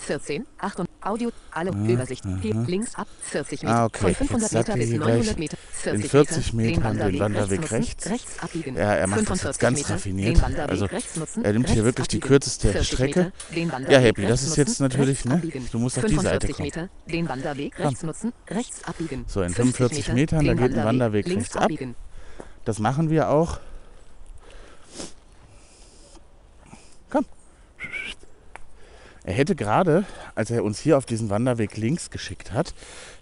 14, 0.01 0.47
8 0.59 0.81
und 0.81 0.89
Audio, 1.03 1.31
alle 1.51 1.71
Übersicht. 1.71 2.25
Hier 2.43 2.55
links 2.55 2.95
ab, 2.95 3.07
40 3.21 3.63
Meter. 3.63 3.75
Ah, 3.75 3.85
okay. 3.87 4.15
Von 4.15 4.29
500 4.29 4.43
Jetzt 4.43 4.51
sagt 4.51 4.69
Meter 4.69 4.73
er 4.73 4.77
bis 4.79 4.89
hier 4.89 4.99
900 4.99 5.25
gleich 5.25 5.39
Meter. 5.39 5.57
in 5.95 6.03
40 6.03 6.53
Metern 6.53 6.99
den 6.99 7.19
Wanderweg 7.21 7.71
rechts. 7.71 8.11
rechts 8.11 8.43
abbiegen. 8.43 8.77
Ja, 8.77 8.95
er 8.95 9.07
macht 9.07 9.31
das 9.31 9.43
jetzt 9.43 9.61
45 9.61 9.61
ganz 9.61 9.91
raffiniert. 9.91 10.43
Also, 10.69 10.89
er 11.43 11.53
nimmt 11.53 11.71
hier 11.71 11.85
wirklich 11.85 12.09
die 12.09 12.21
kürzeste 12.21 12.73
40 12.73 12.89
Strecke. 12.89 13.33
Ja, 13.89 13.99
Happy, 13.99 14.27
das 14.27 14.43
ist 14.43 14.57
jetzt 14.57 14.81
natürlich, 14.81 15.25
ne? 15.25 15.41
Du 15.71 15.79
musst 15.79 15.99
auf 15.99 16.05
die 16.05 16.17
Seite 16.17 16.47
45 16.49 16.57
kommen. 16.57 16.67
Meter, 16.67 16.89
den 17.07 17.29
Wanderweg 17.29 17.79
rechts 17.79 18.03
nutzen, 18.03 18.33
rechts 18.49 18.85
abbiegen. 18.85 19.25
So, 19.27 19.43
in 19.43 19.51
50 19.53 19.77
45 19.77 20.13
Metern, 20.15 20.45
da 20.45 20.55
geht 20.55 20.77
ein 20.77 20.85
Wanderweg 20.85 21.27
links 21.27 21.55
rechts 21.55 21.57
ab. 21.57 21.71
Das 22.65 22.79
machen 22.79 23.11
wir 23.11 23.31
auch. 23.31 23.61
Er 29.25 29.35
hätte 29.35 29.55
gerade, 29.55 30.05
als 30.35 30.51
er 30.51 30.65
uns 30.65 30.79
hier 30.79 30.97
auf 30.97 31.05
diesen 31.07 31.29
Wanderweg 31.31 31.77
links 31.77 32.11
geschickt 32.11 32.53
hat, 32.53 32.75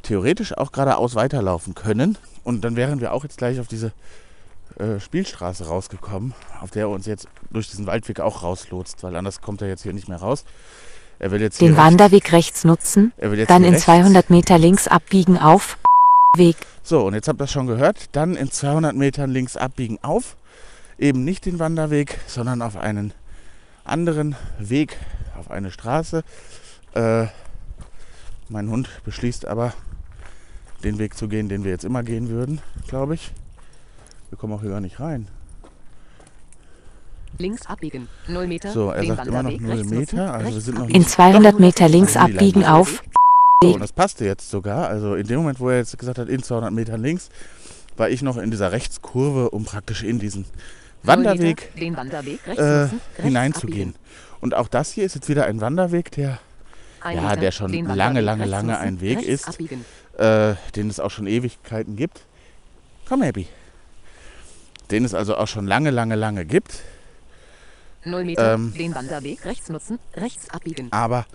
theoretisch 0.02 0.56
auch 0.56 0.70
geradeaus 0.72 1.14
weiterlaufen 1.14 1.74
können. 1.74 2.16
Und 2.44 2.62
dann 2.64 2.76
wären 2.76 3.00
wir 3.00 3.12
auch 3.12 3.24
jetzt 3.24 3.38
gleich 3.38 3.58
auf 3.60 3.66
diese 3.66 3.92
äh, 4.78 5.00
Spielstraße 5.00 5.66
rausgekommen, 5.66 6.34
auf 6.60 6.70
der 6.70 6.82
er 6.84 6.88
uns 6.90 7.06
jetzt 7.06 7.26
durch 7.50 7.68
diesen 7.68 7.86
Waldweg 7.86 8.20
auch 8.20 8.42
rauslotst, 8.42 9.02
weil 9.02 9.16
anders 9.16 9.40
kommt 9.40 9.60
er 9.60 9.68
jetzt 9.68 9.82
hier 9.82 9.92
nicht 9.92 10.08
mehr 10.08 10.18
raus. 10.18 10.44
Er 11.18 11.32
will 11.32 11.40
jetzt 11.40 11.60
Den 11.60 11.68
hier 11.68 11.76
rechts- 11.76 11.84
Wanderweg 11.86 12.32
rechts 12.32 12.64
nutzen, 12.64 13.12
er 13.16 13.32
will 13.32 13.38
jetzt 13.40 13.50
dann 13.50 13.64
in 13.64 13.70
rechts. 13.70 13.84
200 13.86 14.30
Meter 14.30 14.56
links 14.56 14.86
abbiegen 14.86 15.36
auf 15.36 15.78
Weg. 16.36 16.56
So, 16.84 17.04
und 17.06 17.14
jetzt 17.14 17.26
habt 17.26 17.40
ihr 17.40 17.44
das 17.44 17.52
schon 17.52 17.66
gehört. 17.66 18.10
Dann 18.12 18.36
in 18.36 18.50
200 18.52 18.94
Metern 18.94 19.30
links 19.30 19.56
abbiegen 19.56 19.98
auf. 20.02 20.36
Eben 20.98 21.24
nicht 21.24 21.44
den 21.46 21.58
Wanderweg, 21.58 22.18
sondern 22.28 22.62
auf 22.62 22.76
einen 22.76 23.12
anderen 23.84 24.36
Weg, 24.58 24.96
auf 25.38 25.50
eine 25.50 25.70
Straße. 25.70 26.22
Äh, 26.94 27.26
mein 28.48 28.68
Hund 28.68 28.88
beschließt 29.04 29.46
aber, 29.46 29.72
den 30.84 30.98
Weg 30.98 31.16
zu 31.16 31.28
gehen, 31.28 31.48
den 31.48 31.64
wir 31.64 31.70
jetzt 31.70 31.84
immer 31.84 32.02
gehen 32.02 32.28
würden, 32.28 32.60
glaube 32.86 33.14
ich. 33.14 33.32
Wir 34.30 34.38
kommen 34.38 34.52
auch 34.52 34.60
hier 34.60 34.70
gar 34.70 34.80
nicht 34.80 35.00
rein. 35.00 35.28
Links 37.38 37.66
abbiegen. 37.66 38.08
0 38.26 38.46
Meter. 38.46 38.72
So, 38.72 38.90
er 38.90 39.02
den 39.02 39.16
sagt 39.16 39.28
immer 39.28 39.42
noch 39.42 39.52
Wanderweg 39.52 39.60
0 39.60 39.70
rechts 39.70 39.90
nutzen, 39.92 40.16
Meter, 40.16 40.34
also 40.34 40.54
wir 40.54 40.60
sind 40.60 40.78
noch. 40.78 40.88
In 40.88 41.06
200 41.06 41.60
Meter 41.60 41.88
links 41.88 42.16
abbiegen 42.16 42.64
auf 42.64 43.02
So, 43.62 43.74
und 43.74 43.80
das 43.80 43.92
passte 43.92 44.24
jetzt 44.24 44.50
sogar. 44.50 44.88
Also 44.88 45.14
in 45.14 45.26
dem 45.26 45.38
Moment, 45.38 45.60
wo 45.60 45.68
er 45.68 45.78
jetzt 45.78 45.96
gesagt 45.98 46.18
hat, 46.18 46.28
in 46.28 46.42
200 46.42 46.72
Metern 46.72 47.02
links, 47.02 47.28
war 47.96 48.08
ich 48.08 48.22
noch 48.22 48.36
in 48.36 48.50
dieser 48.50 48.72
Rechtskurve, 48.72 49.50
um 49.50 49.64
praktisch 49.64 50.02
in 50.02 50.18
diesen 50.18 50.42
0 50.42 50.52
Wanderweg 51.02 51.70
Wanderweg 51.96 52.46
rechts 52.46 52.62
äh, 52.62 52.88
hineinzugehen. 53.22 53.94
Und 54.40 54.54
auch 54.54 54.68
das 54.68 54.92
hier 54.92 55.04
ist 55.04 55.14
jetzt 55.14 55.28
wieder 55.28 55.46
ein 55.46 55.60
Wanderweg, 55.60 56.10
der, 56.12 56.38
Ein 57.00 57.16
Ja, 57.16 57.36
der 57.36 57.50
schon 57.50 57.72
lange, 57.86 58.20
lange, 58.20 58.44
lange 58.44 58.78
ein 58.78 59.00
Weg 59.00 59.22
ist. 59.22 59.58
Äh, 60.16 60.54
den 60.74 60.90
es 60.90 60.98
auch 61.00 61.10
schon 61.10 61.26
Ewigkeiten 61.26 61.96
gibt. 61.96 62.22
Komm, 63.08 63.22
Abby. 63.22 63.46
Den 64.90 65.04
es 65.04 65.14
also 65.14 65.36
auch 65.36 65.46
schon 65.46 65.66
lange, 65.66 65.90
lange, 65.90 66.16
lange 66.16 66.44
gibt. 66.44 66.80
0 68.04 68.24
Meter, 68.24 68.54
Ähm, 68.54 68.74
den 68.74 68.94
Wanderweg 68.94 69.44
rechts 69.44 69.68
nutzen, 69.68 69.98
rechts 70.14 70.50
abbiegen. 70.50 70.90
Aber 70.92 71.26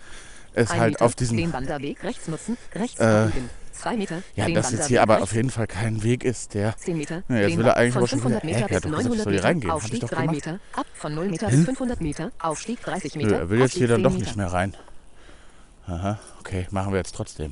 es 0.53 0.71
Ein 0.71 0.79
halt 0.79 0.93
Meter, 0.93 1.05
auf 1.05 1.15
Wanderweg 1.53 2.03
rechts 2.03 2.27
nutzen, 2.27 2.57
rechts 2.73 2.99
Äh, 2.99 3.03
abbiegen. 3.05 3.49
2 3.73 3.97
Meter, 3.97 4.23
ja, 4.35 4.45
den 4.45 4.55
das 4.55 4.71
jetzt 4.71 4.87
hier 4.87 5.01
aber 5.01 5.21
auf 5.21 5.33
jeden 5.33 5.49
Fall 5.49 5.67
kein 5.67 6.03
Weg 6.03 6.23
ist, 6.23 6.53
der 6.53 6.77
10 6.77 6.97
Meter. 6.97 7.23
Ja, 7.27 7.35
jetzt 7.37 7.57
will 7.57 7.65
er 7.65 7.75
eigentlich 7.77 7.93
von 7.93 8.01
aber 8.01 8.07
schon 8.07 8.19
500 8.19 8.43
wieder- 8.43 8.53
Meter 8.53 8.61
er 8.61 8.67
bis 8.67 8.81
doch 8.81 8.97
gesagt, 8.97 8.99
ich 8.99 9.09
900 9.09 9.23
soll 9.23 9.33
hier 9.33 9.53
Meter. 9.55 9.73
Aufstieg 9.73 9.99
doch 10.01 10.09
3 10.09 10.15
gemacht. 10.21 10.35
Meter. 10.35 10.59
Ab 10.73 10.85
von 10.93 11.15
0 11.15 11.27
Meter 11.29 11.47
bis 11.49 11.65
500 11.65 12.01
Meter. 12.01 12.31
Aufstieg 12.39 12.81
30 12.81 13.15
Meter. 13.15 13.35
Er 13.39 13.49
will 13.49 13.59
jetzt 13.59 13.73
hier 13.73 13.87
dann 13.87 13.97
10 13.97 14.03
doch 14.03 14.17
nicht 14.17 14.35
mehr 14.35 14.51
rein. 14.53 14.75
Aha, 15.87 16.19
okay, 16.39 16.67
machen 16.71 16.91
wir 16.93 16.97
jetzt 16.99 17.15
trotzdem. 17.15 17.51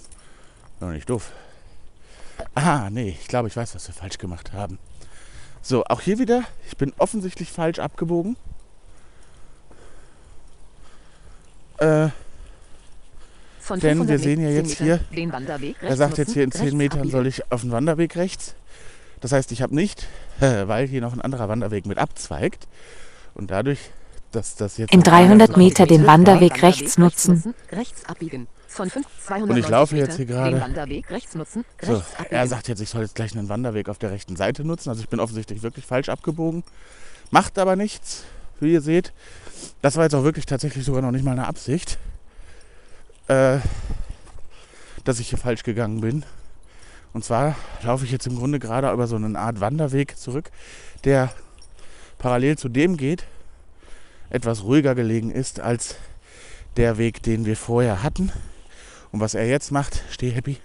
Bin 0.79 0.88
doch 0.88 0.93
nicht 0.93 1.10
doof. 1.10 1.31
Ah, 2.55 2.89
nee, 2.89 3.10
ich 3.19 3.27
glaube, 3.27 3.47
ich 3.49 3.55
weiß, 3.55 3.75
was 3.75 3.88
wir 3.88 3.93
falsch 3.93 4.17
gemacht 4.17 4.53
haben. 4.53 4.79
So, 5.62 5.84
auch 5.86 6.01
hier 6.01 6.17
wieder, 6.17 6.43
ich 6.67 6.77
bin 6.77 6.93
offensichtlich 6.97 7.51
falsch 7.51 7.79
abgebogen. 7.79 8.36
Äh, 11.77 12.10
Denn 13.69 13.97
500 13.97 14.10
wir 14.10 14.19
sehen 14.19 14.41
ja 14.41 14.50
jetzt 14.50 14.78
10 14.78 14.88
Meter, 14.88 15.00
Den 15.15 15.32
Wanderweg 15.32 15.76
er 15.82 15.95
sagt 15.95 16.17
jetzt 16.17 16.34
hier 16.34 16.43
in 16.43 16.52
10 16.52 16.62
rechts 16.62 16.76
Metern 16.76 17.10
soll 17.10 17.28
ich 17.28 17.52
auf 17.52 17.62
den 17.62 17.71
Wanderweg 17.71 18.15
rechts. 18.15 18.56
Das 19.21 19.32
heißt, 19.32 19.52
ich 19.52 19.62
habe 19.62 19.76
nicht, 19.76 20.08
weil 20.39 20.88
hier 20.88 21.02
noch 21.02 21.13
ein 21.13 21.21
anderer 21.21 21.47
Wanderweg 21.47 21.86
mit 21.86 21.97
abzweigt. 21.97 22.67
Und 23.34 23.52
dadurch, 23.52 23.80
dass 24.32 24.56
das 24.56 24.78
jetzt... 24.78 24.91
In 24.93 25.00
noch 25.02 25.08
einer 25.08 25.26
300 25.28 25.50
noch 25.52 25.58
Meter 25.58 25.86
den 25.86 26.06
Wanderweg 26.08 26.62
rechts 26.63 26.97
nutzen. 26.97 27.54
Rechts 27.71 28.06
abbiegen. 28.06 28.47
Von 28.67 28.89
5, 28.89 29.06
290 29.28 29.50
Und 29.52 29.58
ich 29.58 29.69
laufe 29.69 29.95
Meter, 29.95 30.08
jetzt 30.08 30.15
hier 30.17 30.26
gerade- 30.26 30.56
Den 30.56 30.62
Wanderweg 30.62 31.12
rechts 31.12 31.36
nutzen. 31.36 31.65
So, 31.82 32.02
er 32.30 32.47
sagt 32.47 32.67
jetzt, 32.69 32.82
ich 32.82 32.89
soll 32.89 33.02
jetzt 33.02 33.15
gleich 33.15 33.36
einen 33.38 33.50
Wanderweg 33.50 33.89
auf 33.89 33.97
der 33.97 34.12
rechten 34.12 34.36
Seite 34.38 34.63
nutzen. 34.63 34.89
Also 34.89 35.02
ich 35.02 35.10
bin 35.10 35.19
offensichtlich 35.19 35.62
wirklich 35.62 35.86
falsch 35.86 36.10
abgebogen. 36.10 36.63
Macht 37.32 37.60
aber 37.60 37.76
nichts, 37.76 38.24
wie 38.60 38.74
ihr 38.74 38.82
seht. 38.82 39.12
Das 39.82 39.97
war 39.97 40.04
jetzt 40.04 40.15
auch 40.15 40.24
wirklich 40.24 40.45
tatsächlich 40.45 40.86
sogar 40.86 41.02
noch 41.02 41.12
nicht 41.12 41.24
mal 41.24 41.32
eine 41.34 41.47
Absicht, 41.47 41.97
äh, 43.27 43.60
dass 45.03 45.19
ich 45.19 45.29
hier 45.29 45.38
falsch 45.38 45.63
gegangen 45.63 46.01
bin. 46.01 46.23
Und 47.13 47.25
zwar 47.25 47.55
laufe 47.84 48.05
ich 48.05 48.12
jetzt 48.12 48.27
im 48.27 48.38
Grunde 48.38 48.60
gerade 48.60 48.91
über 48.91 49.07
so 49.07 49.15
eine 49.15 49.38
Art 49.38 49.60
Wanderweg 49.60 50.17
zurück, 50.17 50.51
der 51.03 51.34
parallel 52.17 52.57
zu 52.57 52.69
dem 52.69 52.97
geht, 52.97 53.25
etwas 54.29 54.63
ruhiger 54.63 54.95
gelegen 54.95 55.31
ist 55.31 55.60
als 55.60 55.95
der 56.77 56.97
Weg, 56.97 57.21
den 57.23 57.45
wir 57.45 57.57
vorher 57.57 58.03
hatten. 58.03 58.31
Und 59.12 59.19
was 59.19 59.34
er 59.34 59.45
jetzt 59.47 59.71
macht, 59.71 60.03
steh 60.10 60.29
happy, 60.29 60.57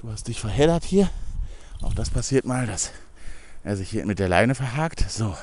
du 0.00 0.10
hast 0.10 0.26
dich 0.26 0.40
verheddert 0.40 0.84
hier. 0.84 1.08
Auch 1.82 1.94
das 1.94 2.10
passiert 2.10 2.44
mal, 2.44 2.66
dass 2.66 2.90
er 3.62 3.76
sich 3.76 3.90
hier 3.90 4.06
mit 4.06 4.18
der 4.18 4.28
Leine 4.28 4.54
verhakt. 4.54 5.04
So. 5.08 5.36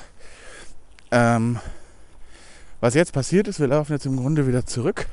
Ähm, 1.10 1.58
was 2.80 2.94
jetzt 2.94 3.12
passiert 3.12 3.48
ist, 3.48 3.60
wir 3.60 3.68
laufen 3.68 3.92
jetzt 3.92 4.06
im 4.06 4.16
Grunde 4.16 4.46
wieder 4.46 4.66
zurück. 4.66 5.08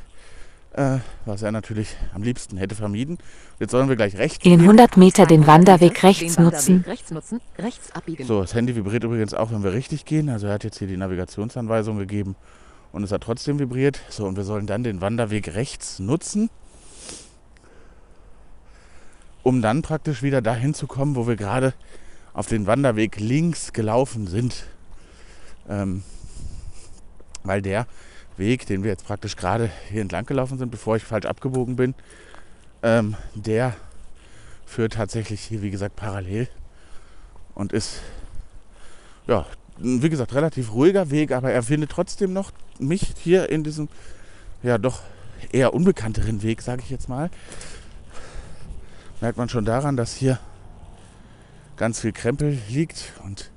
Äh, 0.75 0.99
was 1.23 1.41
er 1.41 1.53
natürlich 1.53 1.95
am 2.13 2.21
liebsten 2.21 2.57
hätte 2.57 2.75
vermieden. 2.75 3.17
Jetzt 3.61 3.71
sollen 3.71 3.87
wir 3.87 3.95
gleich 3.95 4.17
rechts. 4.17 4.45
In 4.45 4.59
100 4.59 4.97
Meter 4.97 5.25
den 5.25 5.43
200 5.43 5.47
Wanderweg 5.47 5.93
Meter, 5.93 6.03
rechts 6.03 6.35
den 6.35 6.45
Wanderweg 6.45 6.53
nutzen. 6.53 6.83
Rechts 6.85 7.11
nutzen. 7.11 7.41
Rechts 7.57 7.91
abbiegen. 7.93 8.25
So, 8.25 8.41
das 8.41 8.53
Handy 8.53 8.75
vibriert 8.75 9.05
übrigens 9.05 9.33
auch, 9.33 9.51
wenn 9.51 9.63
wir 9.63 9.71
richtig 9.71 10.03
gehen. 10.03 10.27
Also 10.27 10.47
er 10.47 10.53
hat 10.53 10.65
jetzt 10.65 10.77
hier 10.79 10.89
die 10.89 10.97
Navigationsanweisung 10.97 11.97
gegeben 11.97 12.35
und 12.91 13.03
es 13.03 13.13
hat 13.13 13.23
trotzdem 13.23 13.57
vibriert. 13.57 14.01
So, 14.09 14.25
und 14.25 14.35
wir 14.35 14.43
sollen 14.43 14.67
dann 14.67 14.83
den 14.83 14.99
Wanderweg 14.99 15.55
rechts 15.55 15.99
nutzen, 15.99 16.49
um 19.43 19.61
dann 19.61 19.81
praktisch 19.81 20.23
wieder 20.23 20.41
dahin 20.41 20.73
zu 20.73 20.87
kommen, 20.87 21.15
wo 21.15 21.25
wir 21.25 21.37
gerade 21.37 21.73
auf 22.33 22.47
den 22.47 22.67
Wanderweg 22.67 23.17
links 23.17 23.71
gelaufen 23.71 24.27
sind. 24.27 24.65
Ähm, 25.69 26.03
weil 27.45 27.61
der 27.61 27.87
Weg, 28.37 28.65
den 28.65 28.83
wir 28.83 28.91
jetzt 28.91 29.05
praktisch 29.05 29.35
gerade 29.35 29.69
hier 29.89 30.01
entlang 30.01 30.25
gelaufen 30.25 30.57
sind, 30.57 30.69
bevor 30.69 30.95
ich 30.95 31.03
falsch 31.03 31.25
abgebogen 31.25 31.75
bin, 31.75 31.95
ähm, 32.83 33.15
der 33.33 33.75
führt 34.65 34.93
tatsächlich 34.93 35.41
hier, 35.41 35.61
wie 35.61 35.71
gesagt, 35.71 35.95
parallel 35.95 36.47
und 37.53 37.71
ist, 37.71 38.01
ja, 39.27 39.45
wie 39.77 40.09
gesagt, 40.09 40.33
relativ 40.33 40.73
ruhiger 40.73 41.09
Weg, 41.11 41.31
aber 41.31 41.51
er 41.51 41.63
findet 41.63 41.91
trotzdem 41.91 42.33
noch 42.33 42.51
mich 42.79 43.13
hier 43.17 43.49
in 43.49 43.63
diesem, 43.63 43.89
ja, 44.63 44.77
doch 44.77 45.01
eher 45.51 45.73
unbekannteren 45.73 46.43
Weg, 46.43 46.61
sage 46.61 46.81
ich 46.83 46.89
jetzt 46.89 47.09
mal. 47.09 47.29
Merkt 49.21 49.37
man 49.37 49.49
schon 49.49 49.65
daran, 49.65 49.95
dass 49.95 50.13
hier 50.13 50.39
ganz 51.77 51.99
viel 51.99 52.11
Krempel 52.11 52.57
liegt 52.69 53.13
und 53.23 53.51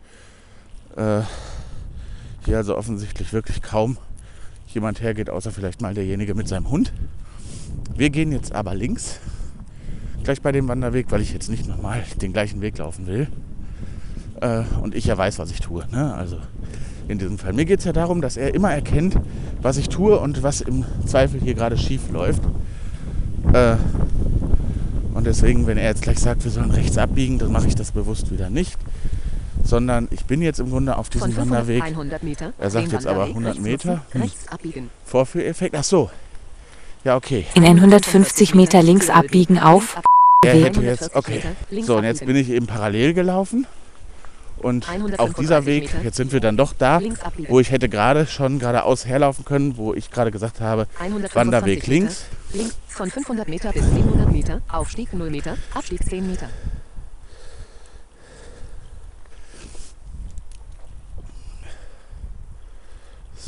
äh, 0.97 1.23
hier 2.45 2.57
also 2.57 2.77
offensichtlich 2.77 3.33
wirklich 3.33 3.62
kaum 3.62 3.99
jemand 4.74 5.00
hergeht, 5.00 5.31
außer 5.31 5.50
vielleicht 5.50 5.81
mal 5.81 5.94
derjenige 5.94 6.35
mit 6.35 6.48
seinem 6.48 6.70
Hund. 6.70 6.92
Wir 7.96 8.11
gehen 8.11 8.33
jetzt 8.33 8.54
aber 8.54 8.74
links, 8.74 9.18
gleich 10.24 10.40
bei 10.42 10.52
dem 10.52 10.68
Wanderweg, 10.68 11.07
weil 11.11 11.20
ich 11.20 11.33
jetzt 11.33 11.50
nicht 11.50 11.66
nochmal 11.66 12.04
den 12.20 12.33
gleichen 12.33 12.61
Weg 12.61 12.78
laufen 12.78 13.07
will. 13.07 13.28
Äh, 14.40 14.62
und 14.83 14.94
ich 14.94 15.07
ja 15.07 15.18
weiß, 15.18 15.38
was 15.38 15.50
ich 15.50 15.61
tue. 15.61 15.87
Ne? 15.90 16.14
Also 16.14 16.38
in 17.09 17.18
diesem 17.18 17.38
Fall. 17.38 17.52
Mir 17.54 17.64
geht 17.64 17.81
es 17.81 17.85
ja 17.85 17.92
darum, 17.92 18.20
dass 18.20 18.37
er 18.37 18.54
immer 18.54 18.70
erkennt, 18.70 19.16
was 19.62 19.78
ich 19.78 19.88
tue 19.88 20.18
und 20.18 20.42
was 20.42 20.61
im 20.61 20.85
Zweifel 21.07 21.40
hier 21.40 21.54
gerade 21.54 21.76
schief 21.76 22.11
läuft. 22.11 22.42
Äh, 23.52 23.76
und 25.14 25.26
deswegen, 25.26 25.66
wenn 25.66 25.78
er 25.78 25.88
jetzt 25.88 26.02
gleich 26.02 26.18
sagt, 26.18 26.44
wir 26.44 26.50
sollen 26.50 26.70
rechts 26.70 26.96
abbiegen, 26.98 27.38
dann 27.38 27.50
mache 27.50 27.66
ich 27.66 27.74
das 27.74 27.90
bewusst 27.92 28.31
wieder 28.31 28.50
nicht. 28.50 28.78
Sondern 29.64 30.09
ich 30.11 30.25
bin 30.25 30.42
jetzt 30.42 30.61
im 30.61 30.71
Grunde 30.71 30.97
auf 30.97 31.09
diesem 31.09 31.33
500, 31.33 31.51
Wanderweg. 31.51 31.83
100 31.83 32.23
Meter. 32.23 32.53
Er 32.59 32.71
sagt 32.71 32.92
jetzt 32.92 33.07
aber 33.07 33.29
Wanderweg 33.35 33.37
100 33.37 33.55
rechts 33.55 33.64
Meter. 33.64 34.03
Hm. 34.12 34.90
Vorführeffekt. 35.05 35.75
Ach 35.77 35.85
so. 35.85 36.11
Ja, 37.05 37.16
okay. 37.16 37.47
In 37.55 37.64
150 37.64 38.55
Meter 38.55 38.83
links 38.83 39.09
abbiegen 39.09 39.59
auf 39.59 40.01
Er 40.44 40.55
hätte 40.55 40.83
jetzt, 40.83 41.14
okay. 41.14 41.42
So, 41.83 41.97
und 41.97 42.05
jetzt 42.05 42.27
bin 42.27 42.37
ich 42.37 42.51
eben 42.51 42.66
parallel 42.66 43.14
gelaufen. 43.14 43.66
Und 44.59 44.88
auf 45.18 45.35
dieser 45.35 45.59
135 45.59 45.66
Weg, 45.66 46.05
jetzt 46.05 46.16
sind 46.16 46.33
wir 46.33 46.40
dann 46.40 46.57
doch 46.57 46.73
da, 46.73 47.01
wo 47.49 47.61
ich 47.61 47.71
hätte 47.71 47.88
gerade 47.88 48.27
schon 48.27 48.59
geradeaus 48.59 49.07
herlaufen 49.07 49.44
können, 49.44 49.77
wo 49.77 49.94
ich 49.94 50.11
gerade 50.11 50.31
gesagt 50.31 50.61
habe, 50.61 50.87
125 50.99 51.37
Wanderweg 51.37 51.79
Meter. 51.81 51.90
links. 51.92 52.25
Links 52.53 52.77
von 52.88 53.11
500 53.11 53.49
Meter 53.49 53.73
bis 53.73 53.85
700 53.85 54.33
Meter. 54.33 54.61
Aufstieg 54.68 55.12
0 55.12 55.31
Meter. 55.31 55.57
Abstieg 55.75 56.03
10 56.05 56.27
Meter. 56.27 56.49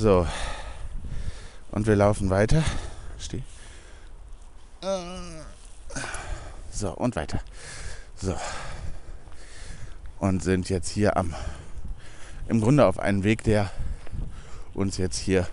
So. 0.00 0.26
Und 1.72 1.86
wir 1.86 1.94
laufen 1.94 2.30
weiter. 2.30 2.62
Steh. 3.18 3.42
So, 6.72 6.92
und 6.92 7.16
weiter. 7.16 7.40
So. 8.16 8.34
Und 10.18 10.42
sind 10.42 10.70
jetzt 10.70 10.88
hier 10.88 11.18
am, 11.18 11.34
im 12.48 12.62
Grunde 12.62 12.86
auf 12.86 12.98
einem 12.98 13.24
Weg, 13.24 13.44
der 13.44 13.70
uns 14.72 14.96
jetzt 14.96 15.18
hier 15.18 15.46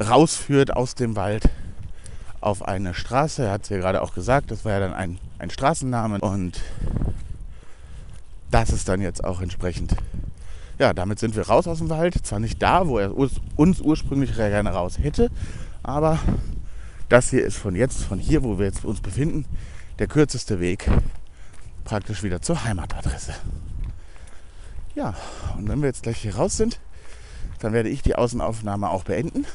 rausführt 0.00 0.72
aus 0.72 0.94
dem 0.94 1.16
Wald 1.16 1.48
auf 2.40 2.62
eine 2.62 2.94
Straße. 2.94 3.42
Er 3.42 3.50
hat 3.50 3.64
es 3.64 3.70
ja 3.70 3.78
gerade 3.78 4.00
auch 4.00 4.14
gesagt, 4.14 4.52
das 4.52 4.64
war 4.64 4.70
ja 4.70 4.78
dann 4.78 4.94
ein, 4.94 5.18
ein 5.40 5.50
Straßenname 5.50 6.20
und 6.20 6.60
das 8.52 8.70
ist 8.70 8.88
dann 8.88 9.00
jetzt 9.00 9.24
auch 9.24 9.40
entsprechend. 9.40 9.96
Ja, 10.82 10.92
damit 10.92 11.20
sind 11.20 11.36
wir 11.36 11.46
raus 11.46 11.68
aus 11.68 11.78
dem 11.78 11.90
Wald. 11.90 12.26
Zwar 12.26 12.40
nicht 12.40 12.60
da, 12.60 12.88
wo 12.88 12.98
er 12.98 13.16
uns, 13.16 13.80
ursprünglich 13.80 14.34
gerne 14.34 14.70
raus 14.70 14.98
hätte, 14.98 15.30
aber 15.84 16.18
das 17.08 17.30
hier 17.30 17.44
ist 17.44 17.56
von 17.56 17.76
jetzt, 17.76 18.02
von 18.02 18.18
hier, 18.18 18.42
wo 18.42 18.58
wir 18.58 18.66
jetzt 18.66 18.84
uns 18.84 19.00
befinden, 19.00 19.44
der 20.00 20.08
kürzeste 20.08 20.58
Weg 20.58 20.90
praktisch 21.84 22.24
wieder 22.24 22.42
zur 22.42 22.64
Heimatadresse. 22.64 23.32
Ja, 24.96 25.14
und 25.56 25.68
wenn 25.68 25.82
wir 25.82 25.86
jetzt 25.86 26.02
gleich 26.02 26.18
hier 26.18 26.34
raus 26.34 26.56
sind, 26.56 26.80
dann 27.60 27.72
werde 27.72 27.88
ich 27.88 28.02
die 28.02 28.16
Außenaufnahme 28.16 28.90
auch 28.90 29.04
beenden. 29.04 29.46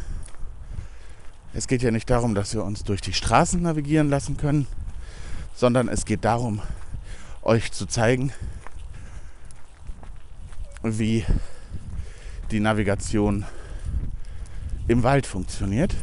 Es 1.54 1.68
geht 1.68 1.82
ja 1.82 1.92
nicht 1.92 2.10
darum, 2.10 2.36
dass 2.36 2.54
wir 2.54 2.64
uns 2.64 2.86
durch 2.86 3.02
die 3.02 3.12
Straßen 3.12 3.62
navigieren 3.62 4.10
lassen 4.10 4.38
können, 4.38 4.66
sondern 5.56 5.90
es 5.90 6.06
geht 6.06 6.24
darum, 6.24 6.62
euch 7.42 7.74
zu 7.74 7.86
zeigen, 7.86 8.32
wie 10.84 11.26
die 12.52 12.60
Navigation 12.60 13.46
im 14.88 15.04
Wald 15.04 15.28
funktioniert. 15.28 15.96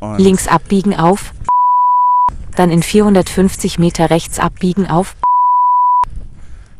Und 0.00 0.18
Links 0.18 0.48
abbiegen 0.48 0.94
auf, 0.94 1.32
dann 2.56 2.70
in 2.70 2.82
450 2.82 3.78
Meter 3.78 4.10
rechts 4.10 4.38
abbiegen 4.38 4.86
auf. 4.86 5.16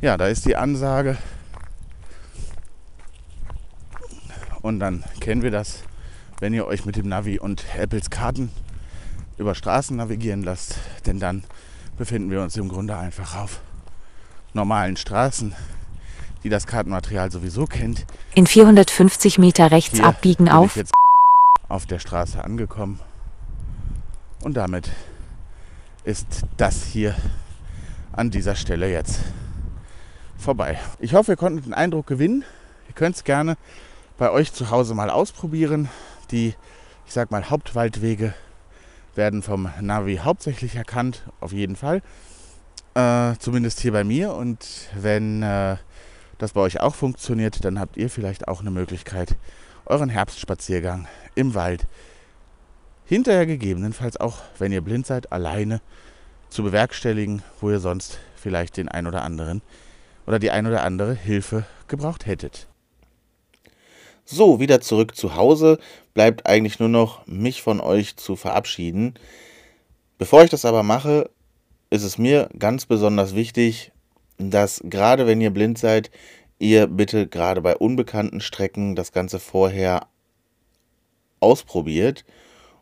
Ja, 0.01 0.17
da 0.17 0.27
ist 0.27 0.45
die 0.45 0.57
Ansage. 0.57 1.17
Und 4.61 4.81
dann 4.81 5.05
kennen 5.21 5.43
wir 5.43 5.51
das 5.51 5.85
wenn 6.41 6.53
ihr 6.53 6.67
euch 6.67 6.85
mit 6.85 6.97
dem 6.97 7.09
Navi 7.09 7.39
und 7.39 7.65
Apples 7.77 8.11
Karten 8.11 8.51
über 9.39 9.55
Straßen 9.55 9.97
navigieren 9.97 10.43
lasst, 10.43 10.77
denn 11.07 11.19
dann 11.19 11.45
befinden 11.97 12.31
wir 12.31 12.43
uns 12.43 12.57
im 12.57 12.69
Grunde 12.69 12.97
einfach 12.97 13.37
auf 13.37 13.61
normalen 14.53 14.97
Straßen, 14.97 15.55
die 16.45 16.51
das 16.51 16.67
Kartenmaterial 16.67 17.33
sowieso 17.33 17.67
kennt. 17.67 18.05
In 18.35 18.47
450 18.47 19.39
Meter 19.39 19.71
rechts 19.71 19.97
Hier 19.97 20.07
abbiegen 20.07 20.45
bin 20.45 20.53
auf. 20.53 20.73
Ich 20.73 20.77
jetzt 20.77 20.93
auf 21.69 21.87
der 21.87 21.99
Straße 21.99 22.45
angekommen 22.45 23.01
und 24.43 24.55
damit 24.55 24.91
ist 26.05 26.43
das 26.59 26.85
hier 26.85 27.17
an 28.13 28.31
dieser 28.31 28.55
Stelle 28.55 28.91
jetzt 28.91 29.21
vorbei. 30.37 30.79
Ich 30.99 31.15
hoffe, 31.15 31.33
ihr 31.33 31.37
konntet 31.37 31.65
den 31.65 31.75
Eindruck 31.75 32.07
gewinnen. 32.07 32.45
Ihr 32.89 32.95
könnt 32.95 33.17
es 33.17 33.25
gerne 33.25 33.57
bei 34.19 34.31
euch 34.31 34.53
zu 34.53 34.71
Hause 34.71 34.95
mal 34.95 35.09
ausprobieren. 35.09 35.89
Die, 36.31 36.55
ich 37.07 37.13
sag 37.13 37.31
mal, 37.31 37.49
Hauptwaldwege 37.49 38.35
werden 39.15 39.43
vom 39.43 39.71
Navi 39.81 40.21
hauptsächlich 40.23 40.77
erkannt, 40.77 41.23
auf 41.41 41.53
jeden 41.53 41.77
Fall. 41.77 42.03
Äh, 42.95 43.35
zumindest 43.39 43.81
hier 43.81 43.93
bei 43.93 44.05
mir. 44.05 44.35
Und 44.35 44.67
wenn 44.95 45.43
äh, 45.43 45.77
das 46.39 46.53
bei 46.53 46.61
euch 46.61 46.81
auch 46.81 46.95
funktioniert, 46.95 47.65
dann 47.65 47.79
habt 47.79 47.97
ihr 47.97 48.11
vielleicht 48.11 48.49
auch 48.49 48.61
eine 48.61 48.71
Möglichkeit, 48.71 49.37
euren 49.87 50.09
Herbstspaziergang 50.09 51.07
im 51.35 51.55
Wald 51.55 51.87
hinterher 53.05 53.47
gegebenenfalls 53.47 54.17
auch, 54.17 54.39
wenn 54.59 54.73
ihr 54.73 54.81
blind 54.81 55.07
seid, 55.07 55.33
alleine 55.33 55.81
zu 56.49 56.63
bewerkstelligen, 56.63 57.43
wo 57.61 57.71
ihr 57.71 57.81
sonst 57.81 58.19
vielleicht 58.37 58.77
den 58.77 58.89
ein 58.89 59.07
oder 59.07 59.23
anderen 59.23 59.63
oder 60.27 60.39
die 60.39 60.51
ein 60.51 60.67
oder 60.67 60.83
andere 60.83 61.15
Hilfe 61.15 61.65
gebraucht 61.89 62.27
hättet. 62.27 62.69
So, 64.25 64.59
wieder 64.59 64.81
zurück 64.81 65.17
zu 65.17 65.37
Hause. 65.37 65.79
Bleibt 66.15 66.47
eigentlich 66.47 66.79
nur 66.79 66.89
noch, 66.89 67.27
mich 67.27 67.63
von 67.63 67.81
euch 67.81 68.17
zu 68.17 68.37
verabschieden. 68.37 69.15
Bevor 70.17 70.45
ich 70.45 70.51
das 70.51 70.65
aber 70.65 70.83
mache, 70.83 71.31
ist 71.91 72.05
es 72.05 72.17
mir 72.17 72.49
ganz 72.59 72.87
besonders 72.87 73.35
wichtig, 73.35 73.93
dass 74.39 74.83
gerade 74.85 75.27
wenn 75.27 75.41
ihr 75.41 75.51
blind 75.51 75.79
seid, 75.79 76.11
ihr 76.59 76.87
bitte 76.87 77.27
gerade 77.27 77.61
bei 77.61 77.77
unbekannten 77.77 78.41
Strecken 78.41 78.95
das 78.95 79.13
Ganze 79.13 79.39
vorher 79.39 80.07
ausprobiert. 81.41 82.25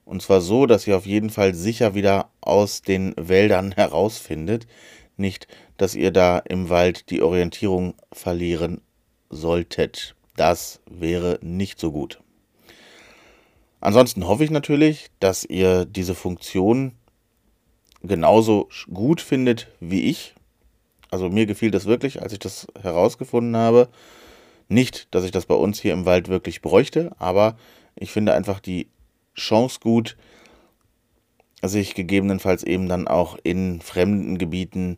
Und 0.05 0.23
zwar 0.23 0.41
so, 0.41 0.67
dass 0.67 0.87
ihr 0.87 0.97
auf 0.97 1.07
jeden 1.07 1.31
Fall 1.31 1.55
sicher 1.55 1.95
wieder 1.95 2.31
aus 2.41 2.83
den 2.83 3.15
Wäldern 3.17 3.73
herausfindet. 3.77 4.67
Nicht, 5.17 5.47
dass 5.77 5.95
ihr 5.95 6.11
da 6.11 6.39
im 6.39 6.71
Wald 6.71 7.11
die 7.11 7.23
Orientierung 7.23 7.95
verlieren 8.13 8.81
solltet. 9.31 10.15
Das 10.37 10.81
wäre 10.89 11.39
nicht 11.43 11.79
so 11.79 11.93
gut. 11.93 12.21
Ansonsten 13.81 14.27
hoffe 14.27 14.45
ich 14.45 14.51
natürlich, 14.51 15.09
dass 15.19 15.45
ihr 15.45 15.85
diese 15.85 16.15
Funktion 16.15 16.93
genauso 18.03 18.69
gut 18.93 19.21
findet 19.21 19.69
wie 19.81 20.05
ich. 20.05 20.35
Also 21.13 21.29
mir 21.29 21.45
gefiel 21.45 21.71
das 21.71 21.85
wirklich, 21.85 22.23
als 22.23 22.33
ich 22.33 22.39
das 22.39 22.67
herausgefunden 22.81 23.55
habe. 23.55 23.89
Nicht, 24.69 25.15
dass 25.15 25.25
ich 25.25 25.31
das 25.31 25.45
bei 25.45 25.55
uns 25.55 25.79
hier 25.79 25.93
im 25.93 26.07
Wald 26.07 26.29
wirklich 26.29 26.63
bräuchte, 26.63 27.13
aber 27.19 27.59
ich 27.95 28.11
finde 28.11 28.33
einfach 28.33 28.61
die 28.61 28.89
Chance 29.37 29.81
gut, 29.83 30.17
sich 31.61 31.95
gegebenenfalls 31.95 32.63
eben 32.65 32.89
dann 32.89 33.09
auch 33.09 33.37
in 33.43 33.83
fremden 33.83 34.39
Gebieten 34.39 34.97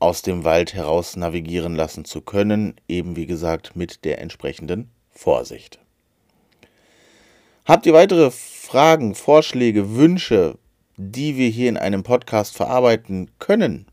aus 0.00 0.22
dem 0.22 0.42
Wald 0.42 0.74
heraus 0.74 1.14
navigieren 1.14 1.76
lassen 1.76 2.04
zu 2.04 2.20
können, 2.20 2.74
eben 2.88 3.14
wie 3.14 3.26
gesagt 3.26 3.76
mit 3.76 4.04
der 4.04 4.20
entsprechenden 4.20 4.90
Vorsicht. 5.10 5.78
Habt 7.64 7.86
ihr 7.86 7.92
weitere 7.92 8.32
Fragen, 8.32 9.14
Vorschläge, 9.14 9.94
Wünsche, 9.94 10.58
die 10.96 11.36
wir 11.36 11.48
hier 11.48 11.68
in 11.68 11.76
einem 11.76 12.02
Podcast 12.02 12.56
verarbeiten 12.56 13.30
können? 13.38 13.86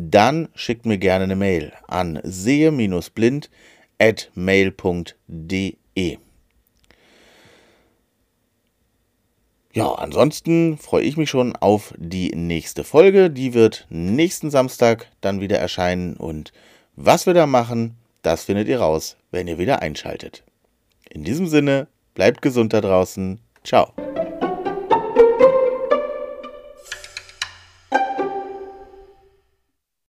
Dann 0.00 0.48
schickt 0.54 0.86
mir 0.86 0.96
gerne 0.96 1.24
eine 1.24 1.34
Mail 1.34 1.72
an 1.88 2.20
sehe-blind 2.22 3.50
at 3.98 4.30
mail.de. 4.36 6.18
Ja, 9.72 9.92
ansonsten 9.92 10.78
freue 10.78 11.02
ich 11.02 11.16
mich 11.16 11.28
schon 11.30 11.56
auf 11.56 11.94
die 11.98 12.30
nächste 12.30 12.84
Folge. 12.84 13.28
Die 13.28 13.54
wird 13.54 13.86
nächsten 13.90 14.50
Samstag 14.50 15.08
dann 15.20 15.40
wieder 15.40 15.58
erscheinen. 15.58 16.16
Und 16.16 16.52
was 16.94 17.26
wir 17.26 17.34
da 17.34 17.46
machen, 17.46 17.96
das 18.22 18.44
findet 18.44 18.68
ihr 18.68 18.78
raus, 18.78 19.16
wenn 19.32 19.48
ihr 19.48 19.58
wieder 19.58 19.82
einschaltet. 19.82 20.44
In 21.10 21.24
diesem 21.24 21.48
Sinne, 21.48 21.88
bleibt 22.14 22.40
gesund 22.40 22.72
da 22.72 22.80
draußen. 22.80 23.40
Ciao. 23.64 23.92